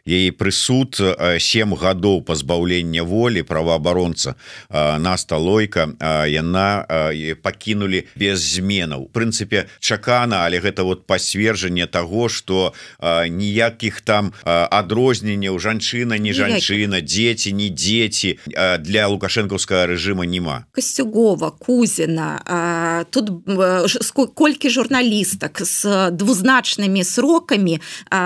яе 0.06 0.32
прысуд 0.36 1.00
7 1.00 1.74
гадоў 1.80 2.22
пазбаўлення 2.28 3.04
волі 3.08 3.42
праваабаронца 3.48 4.36
наста 4.70 5.38
лойка 5.38 5.88
яна 6.28 6.86
пакінулі 7.42 8.04
без 8.16 8.44
зменаў. 8.44 9.08
Прынцыпе 9.16 9.66
чакана 9.80 10.44
але 10.46 10.60
гэта 10.60 10.84
вот 10.84 11.08
пасверджанне 11.08 11.88
того 11.88 12.28
что 12.30 12.74
ніякіх 13.02 14.02
там 14.02 14.34
адрозненняў 14.44 15.58
жанчына 15.58 16.20
не 16.20 16.34
жанчына 16.36 17.02
дзеці 17.02 17.56
не 17.56 17.70
дзеці 17.72 18.38
для 18.84 19.08
лукашэнкаўскага 19.08 19.88
рэжыма 19.96 20.28
няма. 20.28 20.68
Касцюгова 20.76 21.52
кузіна 21.52 23.08
тут 23.10 23.32
колькі 24.34 24.70
журналістак 24.70 25.62
з 25.62 26.12
двузначнымі 26.12 27.04
срокамі 27.04 27.80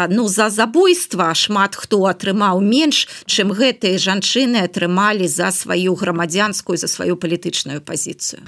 ну 0.10 0.28
за 0.28 0.50
забойства 0.50 1.34
шмат 1.34 1.76
хто 1.76 2.06
атрымаў 2.06 2.62
менш 2.62 3.08
чым 3.26 3.54
гэтыя 3.56 3.98
жанчыны 3.98 4.66
атрымалі 4.66 5.28
за 5.28 5.52
сваю 5.52 5.96
грамадзянскую 5.96 6.78
за 6.78 6.88
сваю 6.88 7.16
палітычную 7.16 7.82
пазіцыю 7.82 8.44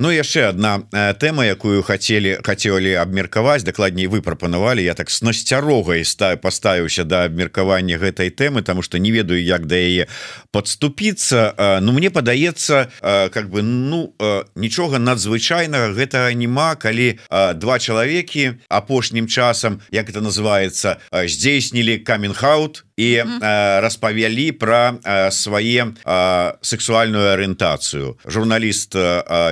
Ну 0.00 0.08
яшчэ 0.08 0.48
одна 0.48 0.80
тэма 1.20 1.44
якую 1.44 1.84
хотели 1.84 2.40
хацелі 2.40 2.96
абмеркаваць 2.96 3.68
дакладней 3.68 4.08
вы 4.08 4.24
прапанавалі. 4.24 4.80
Я 4.80 4.96
так 4.96 5.12
с 5.12 5.20
насцярогай 5.20 6.08
ста 6.08 6.40
поставіўся 6.40 7.04
до 7.04 7.08
да 7.10 7.24
абмеркавання 7.28 8.00
гэтай 8.00 8.32
тэмы 8.32 8.64
тому 8.64 8.80
что 8.80 8.96
не 8.96 9.12
ведаю 9.12 9.44
як 9.44 9.68
да 9.68 9.76
яе 9.76 10.08
подступіцца 10.56 11.52
Ну 11.84 11.92
мне 11.92 12.08
падаецца 12.08 12.88
как 13.28 13.52
бы 13.52 13.60
ну 13.60 14.16
нічога 14.56 14.96
надзвычайнага 14.96 15.92
гэта 15.92 16.32
няма 16.32 16.80
калі 16.80 17.20
два 17.60 17.76
чалавекі 17.78 18.56
апошнім 18.72 19.28
часам 19.28 19.84
як 19.92 20.08
это 20.08 20.24
называется 20.24 20.96
здзейснілі 21.12 21.98
каменхаут 22.08 22.88
і 23.00 23.08
распавялі 23.82 24.52
про 24.60 25.00
свае 25.32 25.96
сексуальную 26.60 27.32
арыентацыю 27.32 28.14
журналіст 28.24 28.94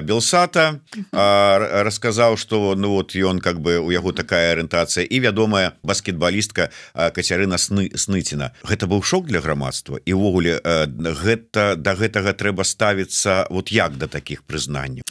белсата 0.05 0.81
расказаў 1.13 2.37
что 2.37 2.75
ну 2.77 3.01
вот 3.01 3.17
ён 3.17 3.41
как 3.41 3.61
бы 3.61 3.79
у 3.81 3.91
яго 3.91 4.13
такая 4.13 4.53
арыентацыя 4.53 5.05
і 5.05 5.17
вядомая 5.25 5.73
баскетбалістка 5.83 6.71
Кацярына 6.95 7.59
сны 7.59 7.89
сныціна 7.97 8.53
гэта 8.63 8.87
быў 8.87 9.03
шок 9.03 9.27
для 9.27 9.41
грамадства? 9.41 9.99
І 10.05 10.13
увогуле 10.15 10.61
гэта 10.63 11.75
до 11.77 11.89
да 11.89 11.95
гэтага 11.97 12.33
трэба 12.37 12.65
ставіцца 12.65 13.47
вот 13.51 13.73
як 13.73 13.97
до 13.97 14.09
таких 14.09 14.45
прызнанняў? 14.45 15.05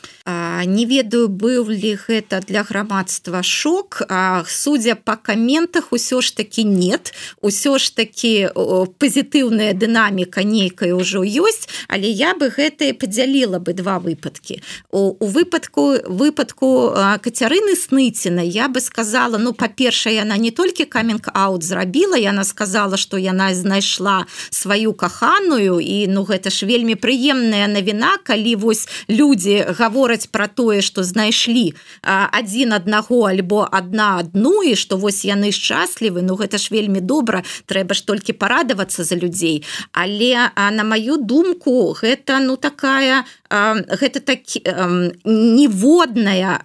Не 0.65 0.86
ведаю 0.86 1.28
быў 1.30 1.69
ли 1.69 1.97
гэта 1.97 2.41
для 2.45 2.63
грамадства 2.63 3.41
шок 3.41 4.02
а 4.10 4.43
судя 4.45 4.95
по 4.95 5.15
каментах 5.15 5.91
усё 5.91 6.21
ж 6.21 6.36
таки 6.36 6.63
нет. 6.63 7.13
Усё 7.41 7.78
ж 7.78 7.89
таки 7.95 8.26
пазітыўная 8.99 9.73
дынаміка 9.73 10.43
нейкая 10.43 10.93
ўжо 10.95 11.23
ёсць 11.23 11.67
але 11.87 12.09
я 12.09 12.33
бы 12.35 12.49
гэта 12.53 12.93
подзяліла 12.93 13.59
бы 13.59 13.73
два 13.73 13.99
выпадки 13.99 14.61
у, 14.91 15.15
у 15.19 15.25
выпадку 15.25 15.97
выпадку 16.07 16.93
кацярыны 17.23 17.75
сныціна 17.75 18.41
я 18.45 18.67
бы 18.67 18.81
сказала 18.81 19.37
ну 19.37 19.53
па-першае 19.53 20.15
яна 20.21 20.37
не 20.37 20.51
толькі 20.51 20.85
каменг 20.85 21.29
аут 21.33 21.63
зрабіла 21.63 22.17
яна 22.17 22.43
сказала 22.43 22.97
что 22.97 23.17
яна 23.17 23.53
знайшла 23.53 24.25
сваю 24.49 24.93
каханую 24.93 25.79
і 25.79 26.07
ну 26.07 26.23
гэта 26.23 26.49
ж 26.49 26.65
вельмі 26.65 26.95
прыемная 26.95 27.67
навіна 27.67 28.17
калі 28.23 28.55
вось 28.55 28.87
люди 29.07 29.65
гавораць 29.79 30.27
про 30.27 30.47
тое 30.47 30.81
что 30.81 31.03
знайшлі 31.03 31.73
один 32.31 32.73
аднаго 32.73 33.25
альбо 33.25 33.67
одна 33.71 34.17
одну 34.17 34.63
і 34.63 34.75
что 34.75 34.97
вось 34.97 35.25
яны 35.25 35.51
шчаслівы 35.51 36.21
Ну 36.21 36.35
гэта 36.35 36.57
ж 36.57 36.71
вельмі 36.71 36.99
добра 37.01 37.43
трэба 37.65 37.93
ж 37.93 38.03
толькі 38.07 38.39
парадавацца 38.39 39.03
за 39.03 39.19
людзей. 39.19 39.63
Але 39.91 40.49
а 40.55 40.71
на 40.71 40.87
маю 40.87 41.19
думку 41.19 41.91
гэта 41.91 42.39
ну 42.39 42.55
такая 42.55 43.27
гэта 43.51 44.19
так 44.19 44.39
ніводная 45.23 46.63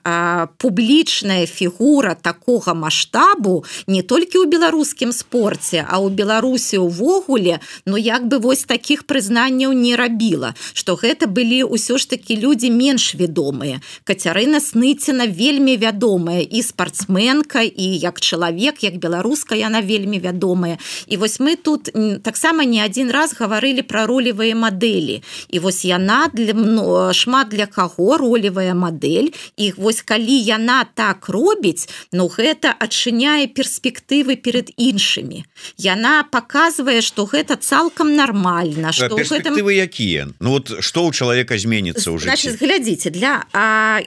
публічная 0.59 1.47
фігура 1.47 2.15
такога 2.15 2.75
маштабу 2.75 3.65
не 3.87 4.03
толькі 4.03 4.43
ў 4.43 4.51
беларускім 4.51 5.11
спорце 5.11 5.83
а 5.83 5.99
ў 5.99 6.11
беларусі 6.15 6.83
увогуле 6.83 7.59
ну 7.87 7.97
як 7.99 8.27
бы 8.27 8.39
вось 8.39 8.65
таких 8.67 9.07
прызнанняў 9.07 9.75
не 9.75 9.95
рабіла 9.95 10.55
что 10.75 10.95
гэта 10.99 11.27
былі 11.27 11.65
ўсё 11.71 11.99
ж 11.99 12.09
таки 12.11 12.37
людзі 12.37 12.71
менш 12.71 13.15
вядомыя. 13.15 13.81
Кацярына 14.05 14.61
сныціна 14.61 15.27
вельмі 15.27 15.77
вядомая 15.77 16.43
і 16.43 16.63
спартсменка 16.63 17.63
і 17.63 17.87
як 17.99 18.21
чалавек 18.21 18.83
як 18.83 18.99
беларуска 18.99 19.55
яна 19.55 19.81
вельмі 19.81 20.19
вядомая. 20.19 20.79
І 21.07 21.17
вось 21.17 21.32
мы 21.41 21.57
тут 21.57 21.91
таксама 22.23 22.65
не 22.65 22.81
один 22.81 23.11
раз 23.11 23.35
гаварылі 23.35 23.83
про 23.83 24.07
ролевыя 24.07 24.55
мадэлі 24.55 25.23
і 25.49 25.59
вось 25.59 25.85
яна 25.85 26.29
для 26.33 26.53
ну, 26.53 27.13
шмат 27.13 27.49
для 27.49 27.67
каго 27.67 28.19
ролевая 28.19 28.75
модель? 28.75 29.33
І 29.57 29.73
вось 29.77 30.03
калі 30.03 30.37
яна 30.39 30.85
так 30.95 31.29
робіць 31.29 31.89
но 32.13 32.25
ну, 32.25 32.29
гэта 32.29 32.75
адчыняе 32.79 33.47
перспектывы 33.47 34.37
перед 34.37 34.73
іншымі 34.77 35.45
яна 35.79 36.25
показывае 36.25 37.01
что 37.03 37.25
гэта 37.25 37.57
цалкам 37.57 38.17
нормально 38.17 38.93
что 38.93 39.17
гэтым... 39.17 39.55
якія 39.71 40.29
Ну 40.41 40.51
вот 40.51 40.83
что 40.83 41.07
у 41.07 41.13
человека 41.13 41.59
зменится 41.59 42.11
уже 42.11 42.29
глядзіце 42.29 43.11
для 43.11 43.45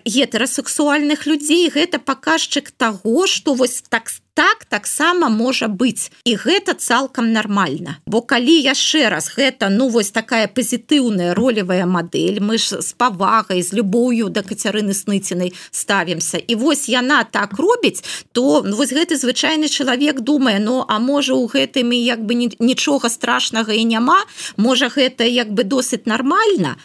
гетерасексуальных 0.06 1.28
людзей 1.28 1.70
гэта 1.70 2.00
паказчык 2.00 2.72
того 2.72 3.28
что 3.28 3.54
вось 3.54 3.84
так 3.90 4.10
стало 4.10 4.25
так 4.36 4.66
таксама 4.66 5.30
можа 5.30 5.68
быць. 5.68 6.12
І 6.28 6.36
гэта 6.36 6.76
цалкам 6.76 7.32
нармальна. 7.32 7.98
Бо 8.06 8.22
калі 8.22 8.52
яшчэ 8.52 9.08
раз 9.10 9.32
гэта 9.32 9.72
ну 9.72 9.88
вось 9.90 10.12
такая 10.12 10.48
пазітыўная 10.52 11.34
ролевая 11.34 11.88
модель 11.88 12.44
мы 12.44 12.60
ж 12.60 12.84
з 12.84 12.92
павагай 13.00 13.64
з 13.64 13.72
любоўю 13.72 14.28
да 14.30 14.44
кацярыны 14.44 14.92
сныцінай 14.92 15.56
ставімся 15.72 16.38
і 16.38 16.56
вось 16.56 16.90
яна 16.92 17.24
так 17.24 17.56
робіць 17.56 18.04
то 18.36 18.62
ну, 18.66 18.76
вось 18.76 18.92
гэты 18.92 19.16
звычайны 19.16 19.72
чалавек 19.72 20.20
думае 20.20 20.60
Ну 20.60 20.84
а 20.88 21.00
можа 21.00 21.34
у 21.34 21.48
гэтым 21.48 21.96
і 21.96 22.04
як 22.04 22.20
бы 22.20 22.36
нічога 22.60 23.10
страшнага 23.10 23.72
і 23.72 23.88
няма 23.88 24.20
можа 24.58 24.92
гэта 24.92 25.24
як 25.24 25.56
бы 25.56 25.64
досыць 25.64 26.04
нармальна 26.06 26.76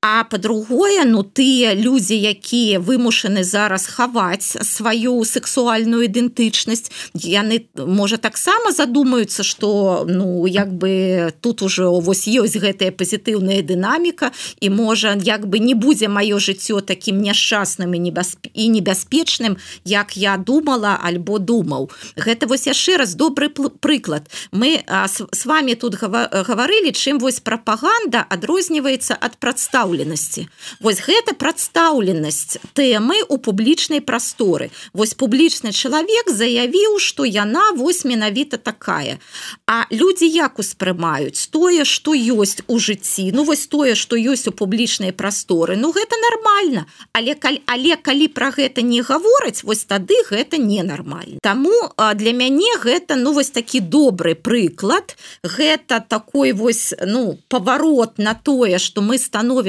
А 0.00 0.22
по-другое 0.22 1.02
ну 1.04 1.24
тыя 1.26 1.74
людзі 1.74 2.14
якія 2.14 2.78
вымушаны 2.78 3.42
зараз 3.42 3.82
хаваць 3.90 4.46
сваю 4.62 5.26
сексуальную 5.26 6.06
ідэнтычнасць 6.06 6.86
яны 7.18 7.66
можа 7.74 8.14
таксама 8.14 8.70
задумаюцца 8.70 9.42
что 9.42 10.06
ну 10.06 10.46
як 10.46 10.70
бы 10.70 11.34
тут 11.42 11.66
уже 11.66 11.90
вось 11.90 12.30
ёсць 12.30 12.54
гэтая 12.62 12.94
пазітыўная 12.94 13.66
дынаміка 13.66 14.30
і 14.62 14.70
можа 14.70 15.18
як 15.18 15.50
бы 15.50 15.58
не 15.58 15.74
будзе 15.74 16.06
маё 16.06 16.38
жыццё 16.38 16.78
таким 16.78 17.18
няшчасным 17.18 17.90
і 17.90 17.98
небясп... 17.98 18.46
і 18.54 18.70
небяспечным 18.70 19.58
як 19.82 20.14
я 20.14 20.36
думала 20.38 20.94
альбо 21.02 21.42
думаў. 21.42 21.90
Гэта 22.14 22.46
вось 22.46 22.70
яшчэ 22.70 23.02
раз 23.02 23.18
добрый 23.18 23.50
прыклад. 23.50 24.30
Мы 24.52 24.78
а, 24.86 25.08
с, 25.08 25.26
с 25.26 25.42
вами 25.42 25.74
тут 25.74 25.98
гаварылі 25.98 26.94
чым 26.94 27.18
вось 27.18 27.42
прапаганда 27.42 28.22
адрозніваецца 28.30 29.18
ад 29.18 29.34
прадстаў 29.42 29.87
прадстаўленасці. 29.88 30.48
Вось 30.80 31.00
гэта 31.00 31.34
прадстаўленасць 31.34 32.58
тэмы 32.74 33.24
у 33.28 33.38
публічнай 33.38 34.00
прасторы. 34.00 34.70
Вось 34.92 35.14
публічны 35.14 35.72
чалавек 35.72 36.30
заявіў 36.30 36.98
што 36.98 37.24
яна 37.24 37.72
вось 37.72 38.04
менавіта 38.04 38.58
такая. 38.58 39.18
А 39.66 39.86
людзі 39.90 40.28
як 40.28 40.58
успрымаюць? 40.58 41.48
Тое 41.50 41.84
што 41.84 42.12
ёсць 42.14 42.62
у 42.68 42.78
жыцці 42.78 43.32
ну 43.32 43.44
вось 43.44 43.66
тое 43.66 43.94
што 43.94 44.16
ёсць 44.16 44.48
у 44.48 44.52
публічнай 44.52 45.12
прасторы 45.12 45.76
ну 45.76 45.92
гэта 45.92 46.16
нормально 46.16 46.86
але 47.12 47.36
але 47.66 47.96
калі 47.96 48.28
пра 48.28 48.50
гэта 48.50 48.82
не 48.82 49.02
гавораць 49.02 49.64
вось 49.64 49.84
тады 49.84 50.14
гэта 50.28 50.58
ненармальна. 50.58 51.40
Таму 51.42 51.92
для 52.14 52.32
мяне 52.32 52.76
гэта 52.82 53.16
ну 53.16 53.32
вось 53.32 53.50
такі 53.50 53.80
добры 53.80 54.34
прыклад. 54.34 55.16
Гэта 55.42 56.04
такой 56.08 56.52
вось 56.52 56.94
ну 57.06 57.38
паварот 57.48 58.18
на 58.18 58.34
тое 58.34 58.78
што 58.78 59.00
мы 59.00 59.18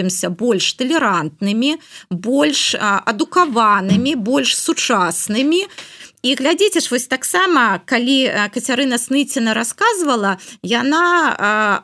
становімся 0.10 0.30
больш 0.30 0.74
талерантнымі 0.74 1.78
больш 2.10 2.76
адукаванымі 2.80 4.15
больш 4.15 4.58
сучаснымі 4.58 5.67
і 6.22 6.36
глядзіце 6.36 6.80
ж 6.84 6.88
вось 6.92 7.08
таксама 7.08 7.80
калі 7.88 8.52
кацярына 8.52 9.00
сныціна 9.00 9.56
рассказывала 9.56 10.36
яна 10.62 11.80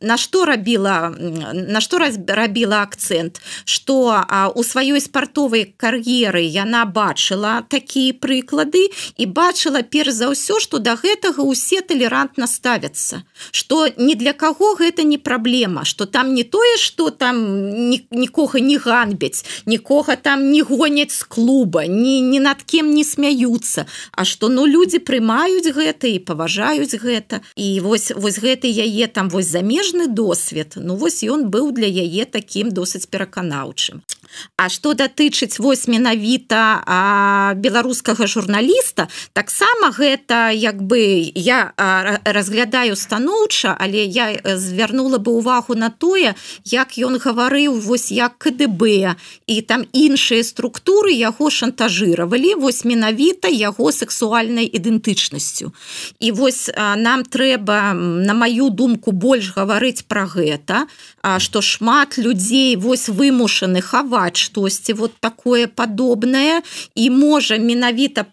на 0.00 0.16
што 0.16 0.44
рабіла 0.48 1.12
на 1.52 1.80
што 1.84 2.00
рабіла 2.00 2.80
акцэнт 2.80 3.40
что 3.64 4.24
у 4.56 4.62
сваёй 4.64 5.00
спартовай 5.04 5.68
кар'еры 5.76 6.40
яна 6.48 6.84
бачыла 6.88 7.60
такія 7.68 8.16
прыклады 8.16 8.88
і 9.20 9.24
бачыла 9.28 9.84
перш 9.84 10.16
за 10.16 10.32
ўсё 10.32 10.56
что 10.56 10.80
до 10.80 10.96
гэтага 10.96 11.44
усе 11.44 11.80
талерантна 11.80 12.46
ставятся. 12.46 13.22
Что 13.50 13.88
ні 13.96 14.14
для 14.14 14.32
каго 14.32 14.74
гэта 14.80 15.02
не 15.02 15.18
праблема 15.18 15.84
что 15.84 16.06
там 16.06 16.32
не 16.32 16.44
тое 16.44 16.76
что 16.76 17.10
там 17.10 17.36
нікога 17.90 18.60
не 18.60 18.78
ганбяць 18.78 19.44
нікога 19.66 20.16
там 20.16 20.50
не 20.50 20.62
гоняць 20.62 21.12
з 21.12 21.22
клуба 21.22 21.84
ні 21.86 22.20
ні 22.20 22.40
над 22.40 22.62
кем 22.62 22.90
не 22.90 23.04
смяю 23.04 23.41
смяюцца 23.42 23.86
А 24.12 24.24
что 24.24 24.48
ну 24.48 24.66
люди 24.66 24.98
прымаюць 24.98 25.72
гэта 25.72 26.06
і 26.06 26.18
паважаюць 26.18 26.94
гэта. 26.94 27.40
І 27.56 27.80
вось 27.80 28.12
вось 28.14 28.38
гэты 28.38 28.68
яе 28.68 29.06
там 29.06 29.28
вось 29.28 29.46
замежны 29.46 30.06
досвед 30.06 30.74
Ну 30.76 30.96
вось 30.96 31.22
ён 31.22 31.50
быў 31.50 31.72
для 31.72 31.86
яе 31.86 32.24
таким 32.24 32.70
досыць 32.70 33.06
пераканаўчым 33.06 34.02
А 34.56 34.68
что 34.68 34.94
датычыць 34.94 35.58
вось 35.58 35.88
менавіта 35.88 37.54
беларускага 37.56 38.26
журналіста 38.26 39.08
таксама 39.32 39.90
гэта 39.92 40.50
як 40.54 40.82
бы 40.82 41.30
я 41.34 41.72
разглядаю 42.24 42.96
станоўча 42.96 43.76
але 43.78 44.04
я 44.04 44.32
звярнула 44.56 45.18
бы 45.18 45.32
увагу 45.32 45.74
на 45.74 45.90
тое 45.90 46.34
як 46.64 46.96
ён 46.98 47.18
гаварыў 47.18 47.80
вось 47.80 48.10
як 48.12 48.38
КДБ 48.38 49.16
і 49.46 49.56
там 49.62 49.84
іншыя 49.92 50.42
структуры 50.44 51.12
яго 51.12 51.50
шантажировали 51.50 52.54
вось 52.54 52.84
менавіта 52.84 53.48
яго 53.48 53.92
сексуальнай 53.92 54.66
ідэнтычнасцю. 54.66 55.72
І 56.20 56.32
вось 56.32 56.70
нам 56.76 57.24
трэба 57.24 57.92
на 57.92 58.34
маю 58.34 58.70
думку 58.70 59.12
больш 59.12 59.52
гаварыць 59.56 60.02
про 60.08 60.26
гэта 60.26 60.86
что 61.38 61.60
шмат 61.62 62.18
людзей 62.18 62.76
вось 62.76 63.08
вымушаны 63.08 63.82
хаваць 63.82 64.21
адчуваць 64.22 64.52
штосьці 64.52 64.92
вот 64.92 65.12
такое 65.20 65.66
падобнае 65.66 66.62
і 66.94 67.10
можа 67.10 67.58
менавіта 67.58 68.26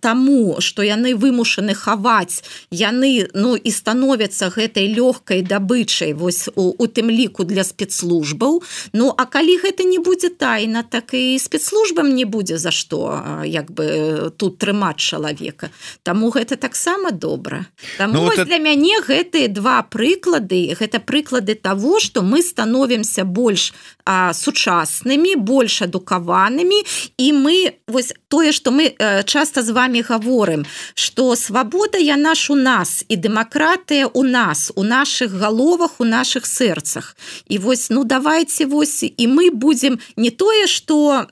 таму 0.00 0.60
что 0.60 0.82
яны 0.82 1.14
вымушаны 1.14 1.74
хаваць 1.74 2.42
яны 2.70 3.28
ну 3.34 3.56
і 3.56 3.70
становяцца 3.70 4.50
гэтай 4.50 4.90
лёгкай 4.90 5.42
дабычай 5.42 6.12
вось 6.12 6.48
у, 6.54 6.74
у 6.76 6.86
тым 6.86 7.10
ліку 7.10 7.44
для 7.44 7.64
спецслужбаў. 7.64 8.62
Ну 8.92 9.14
а 9.16 9.26
калі 9.26 9.58
гэта 9.62 9.84
не 9.84 9.98
будзе 9.98 10.30
тайна 10.30 10.82
так 10.82 11.14
і 11.14 11.38
спецслужбам 11.38 12.14
не 12.14 12.24
будзе 12.24 12.58
за 12.58 12.70
што 12.70 13.22
як 13.46 13.70
бы 13.70 14.32
тут 14.36 14.58
трымаць 14.58 14.98
чалавека. 14.98 15.70
Таму 16.02 16.30
гэта 16.30 16.56
таксама 16.56 17.10
добра. 17.10 17.66
Там 17.98 18.12
ну, 18.12 18.24
вот 18.26 18.46
для 18.46 18.58
мяне 18.58 19.00
гэтыя 19.00 19.48
два 19.48 19.82
прыклады 19.82 20.74
гэта 20.74 21.00
прыклады 21.00 21.54
того 21.54 22.00
что 22.00 22.22
мы 22.22 22.42
становімся 22.42 23.24
больш 23.24 23.72
а, 24.04 24.32
сучаснымі 24.32 25.29
больш 25.36 25.82
адукаванымі 25.82 26.82
і 27.18 27.32
мы 27.32 27.56
вось 27.86 28.12
тое 28.30 28.52
что 28.52 28.70
мы 28.70 28.94
э, 28.98 29.22
часто 29.24 29.62
з 29.62 29.70
вами 29.70 30.00
говорим 30.10 30.66
что 30.94 31.36
свабода 31.36 31.98
я 31.98 32.16
наш 32.16 32.50
у 32.50 32.54
нас 32.54 33.04
і 33.08 33.16
дэмакратыя 33.16 34.10
у 34.12 34.22
нас 34.22 34.72
у 34.74 34.82
наших 34.82 35.32
галовах 35.32 36.00
у 36.00 36.04
наших 36.04 36.46
сэрцах. 36.46 37.16
І 37.48 37.58
вось 37.58 37.90
ну 37.90 38.04
давайте 38.04 38.66
вось 38.66 39.02
і 39.02 39.28
мы 39.28 39.50
будем 39.50 39.98
не 40.16 40.30
тое 40.30 40.66
что 40.66 41.26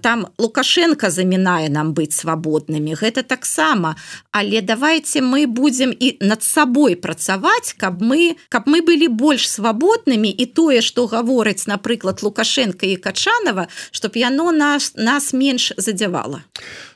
там 0.00 0.26
лукашенко 0.38 1.10
замінае 1.10 1.68
нам 1.68 1.92
быць 1.94 2.16
свабоднымі 2.16 2.94
гэта 2.94 3.22
таксама 3.22 3.96
але 4.32 4.60
давайте 4.60 5.20
мы 5.20 5.46
будем 5.46 5.92
і 5.92 6.16
над 6.20 6.42
сабой 6.42 6.96
працаваць 6.96 7.74
каб 7.76 8.02
мы 8.02 8.36
каб 8.48 8.62
мы 8.66 8.80
былі 8.80 9.08
больш 9.08 9.50
свабоднымі. 9.50 10.30
І 10.30 10.46
тое 10.46 10.80
что 10.80 11.06
гаворыць 11.06 11.66
напрыклад 11.66 12.22
лукашенко 12.22 12.86
і 12.86 12.96
кача 12.96 13.34
Ганова 13.34 13.68
чтоб 13.90 14.16
яно 14.16 14.52
нас 14.52 14.92
нас 14.96 15.32
менш 15.32 15.72
задзявала 15.76 16.33
gevallen. 16.34 16.44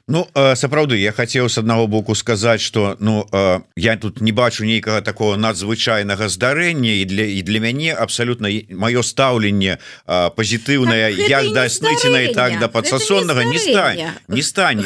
Ну 0.08 0.24
сапраўды 0.56 0.96
я 0.96 1.12
хацеў 1.12 1.52
с 1.52 1.58
аднаго 1.60 1.86
боку 1.86 2.14
сказаць 2.14 2.64
что 2.64 2.96
ну 2.98 3.28
я 3.76 3.96
тут 3.96 4.22
не 4.22 4.32
бачу 4.32 4.64
нейкага 4.64 5.02
такого 5.02 5.36
надзвычайнага 5.36 6.32
здарэння 6.32 6.96
і 7.00 7.04
для 7.04 7.24
і 7.28 7.42
для 7.44 7.60
мяне 7.60 7.92
абсолютно 7.92 8.48
маё 8.48 9.04
стаўленне 9.04 9.76
пазітыўнае 10.08 11.12
так, 11.12 11.28
як 11.28 11.52
да 11.52 11.68
сныціна 11.68 12.24
і 12.24 12.32
так 12.32 12.56
да 12.58 12.68
подсасоннага 12.68 13.44
не 13.44 13.58
стане 13.58 14.16
не 14.28 14.42
стане 14.42 14.82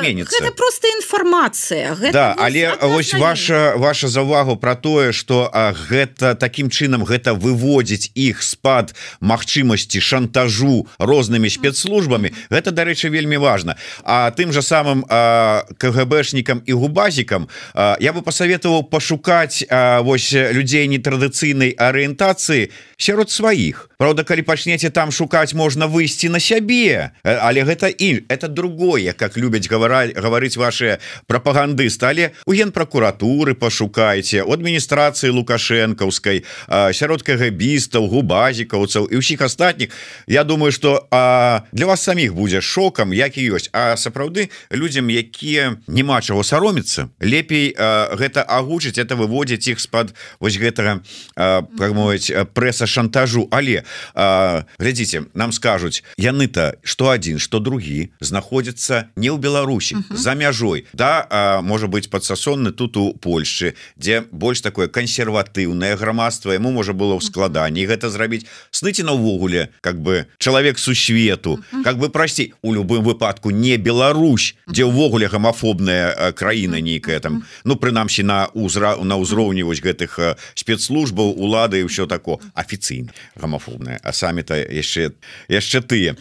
зменится 0.00 0.50
просто 0.56 0.88
інфармацыя. 0.88 1.92
Да 2.12 2.34
але 2.38 2.72
ось 2.80 3.12
ваша 3.12 3.74
ваша 3.76 4.08
завагу 4.08 4.56
про 4.56 4.76
тое 4.76 5.12
что 5.12 5.52
гэта 5.52 6.34
таким 6.34 6.70
чынам 6.72 7.04
гэта 7.04 7.36
выводзіць 7.36 8.16
іх 8.16 8.40
спад 8.42 8.96
магчымасці 9.20 10.00
шантажу 10.00 10.88
рознымі 10.96 11.52
спецслужбамі 11.52 12.32
гэта 12.48 12.72
дарэчы 12.72 13.12
вельмі 13.12 13.36
важно 13.36 13.76
а 14.08 14.32
тым 14.32 14.53
же 14.54 14.62
самым 14.62 15.02
кгбшнікам 15.78 16.62
і 16.66 16.72
губазікам 16.72 17.48
я 17.74 18.12
бы 18.14 18.22
посоветовал 18.22 18.86
пашукаць 18.86 19.66
вось 20.06 20.32
людзей 20.32 20.86
нетрадыцыйнай 20.88 21.74
арыентацыі 21.74 22.70
сярод 22.96 23.30
сваіх 23.30 23.90
Праўда 23.98 24.24
калі 24.26 24.42
пачнеце 24.42 24.90
там 24.90 25.10
шукаць 25.14 25.54
можна 25.54 25.86
выйсці 25.86 26.28
на 26.28 26.40
сябе 26.40 27.10
але 27.22 27.64
гэта 27.64 27.88
і 27.90 28.24
это 28.28 28.48
другое 28.48 29.12
как 29.12 29.36
любяць 29.36 29.68
гавараць 29.68 30.14
гаварыць 30.14 30.56
ваши 30.56 30.98
прапаганды 31.26 31.90
сталі 31.90 32.30
у 32.46 32.54
генпракуратуры 32.54 33.54
пашукайце 33.54 34.42
у 34.42 34.52
адміністрацыі 34.54 35.34
лукашэнкаўскай 35.34 36.44
сярод 36.92 37.26
кгбістаў 37.26 38.06
губазікаўцаў 38.08 39.08
і 39.10 39.18
ўсіх 39.18 39.40
астатніх. 39.42 39.90
Я 40.26 40.44
думаю 40.44 40.72
что 40.72 41.08
для 41.72 41.86
вас 41.86 42.02
саміх 42.02 42.34
будзе 42.34 42.60
шокам 42.60 43.12
як 43.12 43.38
і 43.38 43.56
ёсць. 43.56 43.70
А 43.72 43.96
сапраўды 43.96 44.43
людям 44.72 45.10
якія 45.10 45.76
няма 45.86 46.20
чаго 46.20 46.44
сароміцца 46.44 47.08
лепей 47.20 47.74
гэта 47.74 48.42
агучыць 48.42 48.98
это 48.98 49.16
выводзіць 49.16 49.68
іх 49.72 49.80
з-пад 49.80 50.14
вось 50.40 50.58
гэтага 50.58 51.00
прамовіць 51.34 52.32
прэса 52.54 52.86
шантажу 52.86 53.48
але 53.50 53.82
глядзіце 54.14 55.26
нам 55.34 55.52
скажуць 55.52 56.02
яны-то 56.16 56.76
что 56.82 57.08
один 57.10 57.38
что 57.38 57.58
другі 57.58 58.10
знаходзяцца 58.20 59.10
не 59.16 59.30
ў 59.30 59.38
Беларусі 59.38 59.94
uh 59.94 60.02
-huh. 60.10 60.16
за 60.16 60.34
мяжой. 60.34 60.86
Да 60.92 61.60
можа 61.62 61.86
быть 61.86 62.10
подсасонны 62.10 62.72
тут 62.72 62.96
у 62.96 63.14
Польшчы 63.14 63.74
дзе 63.96 64.22
больш 64.32 64.60
такое 64.60 64.88
кансерватыўнае 64.88 65.96
грамадства 65.96 66.52
ему 66.52 66.70
можа 66.70 66.92
было 66.92 67.14
ў 67.16 67.20
складанні 67.20 67.86
гэта 67.86 68.10
зрабіць. 68.10 68.46
Сныці 68.70 69.02
на 69.02 69.12
ўвогуле 69.12 69.68
как 69.80 69.96
бы 70.00 70.26
чалавек 70.38 70.78
сусвету. 70.78 71.52
Uh 71.52 71.58
-huh. 71.58 71.82
как 71.84 71.98
бы 71.98 72.08
прасці 72.08 72.52
у 72.62 72.74
любым 72.74 73.02
выпадку 73.02 73.50
не 73.50 73.76
Беларусь 73.76 74.23
Беларусь 74.24 74.56
дзе 74.64 74.88
ўвогуле 74.88 75.28
гамафобная 75.28 76.32
краіна 76.32 76.80
нейкая 76.80 77.20
там. 77.20 77.44
Ну 77.68 77.76
прынамсі 77.76 78.24
на 78.24 78.48
узра 78.56 78.96
на 78.96 79.20
ўзроўні 79.20 79.68
вось 79.68 79.84
гэтых 79.84 80.40
спецслужбаў 80.56 81.36
улады 81.36 81.84
і 81.84 81.88
ўсё 81.92 82.08
тако. 82.08 82.40
Афіцыйна 82.56 83.12
гамафобная 83.36 84.00
а 84.00 84.16
самі-то 84.16 84.56
яшчэ 84.56 85.12
яшчэ 85.52 85.84
тыя. 85.84 86.16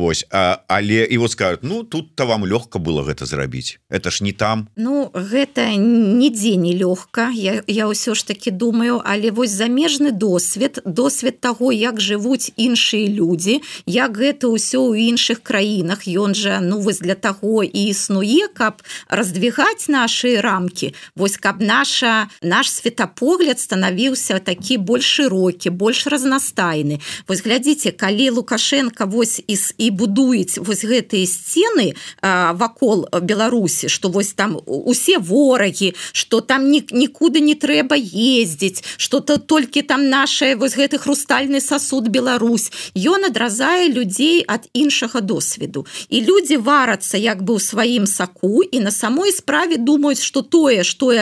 Вось 0.00 0.24
а, 0.32 0.64
але 0.68 1.04
і 1.04 1.16
вот 1.20 1.36
скажут 1.36 1.60
ну 1.62 1.84
тут-то 1.84 2.24
вам 2.24 2.48
лёгка 2.48 2.80
было 2.80 3.04
гэта 3.04 3.28
зрабіць. 3.28 3.76
Это 3.92 4.08
ж 4.08 4.24
не 4.24 4.32
там 4.32 4.68
Ну 4.76 5.12
гэта 5.12 5.76
нідзе 5.76 6.56
не 6.56 6.72
лёгка 6.72 7.28
я, 7.36 7.60
я 7.68 7.84
ўсё 7.84 8.16
ж 8.16 8.24
таки 8.24 8.50
думаю. 8.50 9.04
Але 9.04 9.28
вось 9.30 9.52
замежны 9.52 10.08
досвед 10.10 10.80
досвед 10.88 11.40
таго 11.40 11.68
як 11.68 12.00
жывуць 12.00 12.56
іншыя 12.56 13.12
людзі 13.12 13.60
як 13.84 14.16
гэта 14.16 14.48
ўсё 14.48 14.88
ў 14.88 15.12
іншых 15.12 15.44
краінах. 15.44 16.08
Ён 16.08 16.32
жа 16.32 16.64
ну 16.64 16.80
вось 16.80 17.04
для 17.04 17.12
того 17.14 17.25
таго 17.26 17.64
і 17.66 17.80
існуе 17.90 18.46
каб 18.54 18.82
раздвигаць 19.10 19.90
наши 19.90 20.36
рамки 20.40 20.92
вось 21.16 21.36
каб 21.36 21.58
наша 21.60 22.28
наш 22.42 22.70
светапогляд 22.70 23.58
станавіўся 23.60 24.38
такі 24.38 24.78
больш 24.78 25.06
шырокі 25.16 25.70
больш 25.70 26.06
разнастайны. 26.06 27.00
Вось 27.28 27.42
глядзіце 27.42 27.90
калі 27.90 28.30
лукашенко 28.38 29.06
вось 29.10 29.42
і 29.42 29.56
і 29.78 29.90
будуюць 29.90 30.58
вось 30.62 30.84
гэтыя 30.84 31.26
сцены 31.26 31.94
вакол 32.22 33.08
беларусі 33.22 33.88
что 33.88 34.08
вось 34.08 34.32
там 34.32 34.58
усе 34.66 35.18
ворагі 35.18 35.94
что 36.12 36.40
там 36.40 36.70
ні, 36.70 36.84
нікуды 36.92 37.40
не 37.40 37.54
трэба 37.54 37.96
ездзіць 37.98 38.84
что-то 38.96 39.38
толькі 39.38 39.82
там 39.82 40.08
наша 40.10 40.54
вось 40.56 40.76
гэты 40.76 40.98
хрустальны 40.98 41.60
сосуд 41.60 42.08
Беларусь 42.08 42.70
ён 42.94 43.26
адразае 43.26 43.88
людзей 43.88 44.44
ад 44.46 44.68
іншага 44.72 45.20
досведу. 45.20 45.86
І 46.08 46.20
людзі 46.20 46.56
варацца 46.56 47.15
як 47.16 47.42
бы 47.42 47.56
ў 47.56 47.60
сваім 47.60 48.06
саку 48.06 48.62
і 48.62 48.80
на 48.80 48.90
самой 48.90 49.32
справе 49.32 49.76
думаюць 49.76 50.22
что 50.22 50.42
тое 50.42 50.84
что 50.84 51.12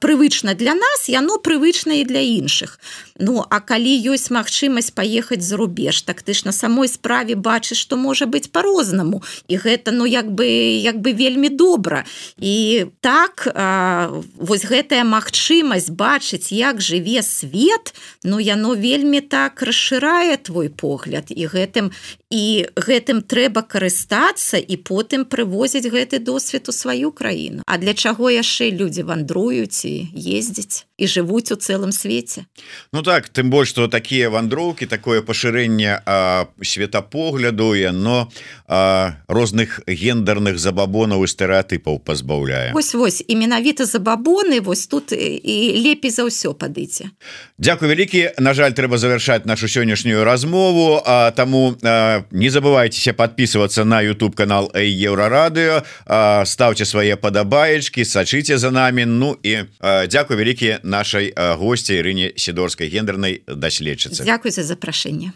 прывычна 0.00 0.54
для 0.54 0.74
нас 0.74 1.08
яно 1.08 1.38
прывычна 1.38 2.00
і 2.00 2.04
для 2.04 2.20
іншых 2.20 2.78
Ну 3.18 3.44
а 3.48 3.60
калі 3.60 3.92
ёсць 4.12 4.28
магчымасць 4.28 4.92
паехаць 4.92 5.40
за 5.40 5.56
рубеж 5.56 6.02
так 6.04 6.20
ты 6.22 6.34
ж 6.36 6.44
на 6.44 6.52
самой 6.52 6.88
справе 6.88 7.34
бачыш 7.34 7.80
что 7.80 7.96
можа 7.96 8.26
быть 8.26 8.52
по-рознаму 8.52 9.22
і 9.48 9.56
гэта 9.56 9.90
ну 9.90 10.04
як 10.04 10.28
бы 10.28 10.46
як 10.80 11.00
бы 11.00 11.12
вельмі 11.12 11.48
добра. 11.48 12.04
І 12.36 12.86
так 13.00 13.48
а, 13.54 14.10
вось 14.36 14.64
гэтая 14.64 15.04
магчымасць 15.04 15.90
бачыць 15.90 16.52
як 16.52 16.80
жыве 16.80 17.22
свет 17.22 17.94
ну 18.24 18.38
яно 18.40 18.74
вельмі 18.74 19.20
так 19.20 19.62
расшырае 19.62 20.36
твой 20.36 20.68
погляд. 20.68 21.32
І 21.32 21.48
гэтым 21.48 21.92
і 22.30 22.68
гэтым 22.76 23.22
трэба 23.22 23.62
карыстацца 23.62 24.58
і 24.58 24.76
потым 24.76 25.24
прывозіць 25.26 25.90
гэты 25.90 26.18
досвед 26.18 26.68
у 26.68 26.72
сваю 26.72 27.12
краіну. 27.12 27.62
А 27.66 27.78
для 27.78 27.94
чаго 27.94 28.30
яшчэ 28.30 28.70
людзі 28.70 29.02
вандруюць 29.02 29.84
і 29.84 30.08
ездзіць 30.14 30.86
і 30.98 31.06
жывуць 31.06 31.52
у 31.52 31.56
цэлым 31.56 31.92
свеце 31.92 32.46
Ну 32.92 33.02
так 33.02 33.28
тым 33.28 33.50
больш 33.50 33.68
что 33.68 33.88
такія 33.88 34.30
вандроўкі 34.30 34.86
такое 34.86 35.20
пашырэнне 35.22 36.00
светапогляду 36.62 37.74
яно 37.74 38.28
розных 39.28 39.80
гендерных 39.86 40.58
забабонаў 40.58 41.24
і 41.24 41.28
стэеатыпаў 41.28 42.00
пазбаўляе. 42.00 42.72
Ось 42.74 42.94
вось 42.94 43.22
і 43.26 43.36
менавіта 43.36 43.84
забабоны 43.84 44.60
вось 44.60 44.86
тут 44.86 45.12
і 45.12 45.56
лепей 45.84 46.10
за 46.10 46.24
ўсё 46.24 46.54
падыце. 46.56 47.12
Дякую 47.58 47.92
вялікі. 47.92 48.38
На 48.38 48.54
жаль 48.54 48.72
трэба 48.72 48.98
завяршаць 48.98 49.44
нашу 49.44 49.68
сённяшнюю 49.68 50.24
размову 50.24 51.02
А 51.04 51.30
таму 51.30 51.76
не 52.30 52.48
забывайтеся 52.48 53.12
подписываться 53.12 53.84
на 53.84 54.00
YouTube 54.02 54.34
канал 54.34 54.72
еўрарадыо 54.74 55.84
ставце 56.44 56.84
свае 56.84 57.16
падабаечки 57.16 58.04
сачыце 58.04 58.58
за 58.58 58.70
нами 58.70 59.04
Ну 59.04 59.36
і 59.42 59.68
дзякую 60.08 60.38
вялікі 60.38 60.78
нашай 60.86 61.34
госці 61.34 61.98
Ірыне 61.98 62.32
сідорскай 62.38 62.88
гендернай 62.88 63.42
даследчыцы 63.46 64.24
Дякую 64.24 64.54
за 64.54 64.62
запрашэнне 64.62 65.34